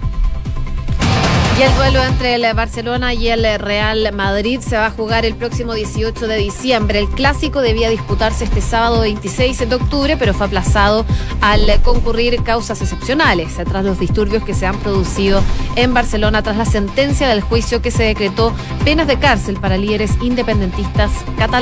Y 1.57 1.63
el 1.63 1.73
duelo 1.77 2.03
entre 2.03 2.35
el 2.35 2.53
Barcelona 2.53 3.15
y 3.15 3.29
el 3.29 3.45
Real 3.61 4.13
Madrid 4.13 4.59
se 4.59 4.77
va 4.77 4.87
a 4.87 4.91
jugar 4.91 5.25
el 5.25 5.37
próximo 5.37 5.73
18 5.73 6.27
de 6.27 6.37
diciembre. 6.37 6.99
El 6.99 7.09
clásico 7.09 7.61
debía 7.61 7.89
disputarse 7.91 8.43
este 8.43 8.61
sábado 8.61 9.03
26 9.03 9.69
de 9.69 9.75
octubre, 9.77 10.17
pero 10.17 10.35
fue 10.35 10.47
aplazado 10.47 11.07
al 11.41 11.81
concurrir 11.83 12.43
causas 12.43 12.83
excepcionales 12.83 13.55
tras 13.55 13.85
los 13.85 14.01
disturbios 14.01 14.43
que 14.43 14.53
se 14.53 14.67
han 14.67 14.81
producido 14.81 15.45
en 15.77 15.95
Barcelona 15.95 16.43
tras 16.43 16.57
la 16.57 16.65
sentencia 16.65 17.29
del 17.29 17.41
juicio 17.41 17.81
que 17.81 17.93
se 17.93 18.03
decretó 18.03 18.53
penas 18.85 19.07
de 19.07 19.21
cárcel 19.21 19.57
para 19.61 19.77
líderes 19.77 20.11
independentistas 20.23 21.13
catalanes. 21.39 21.55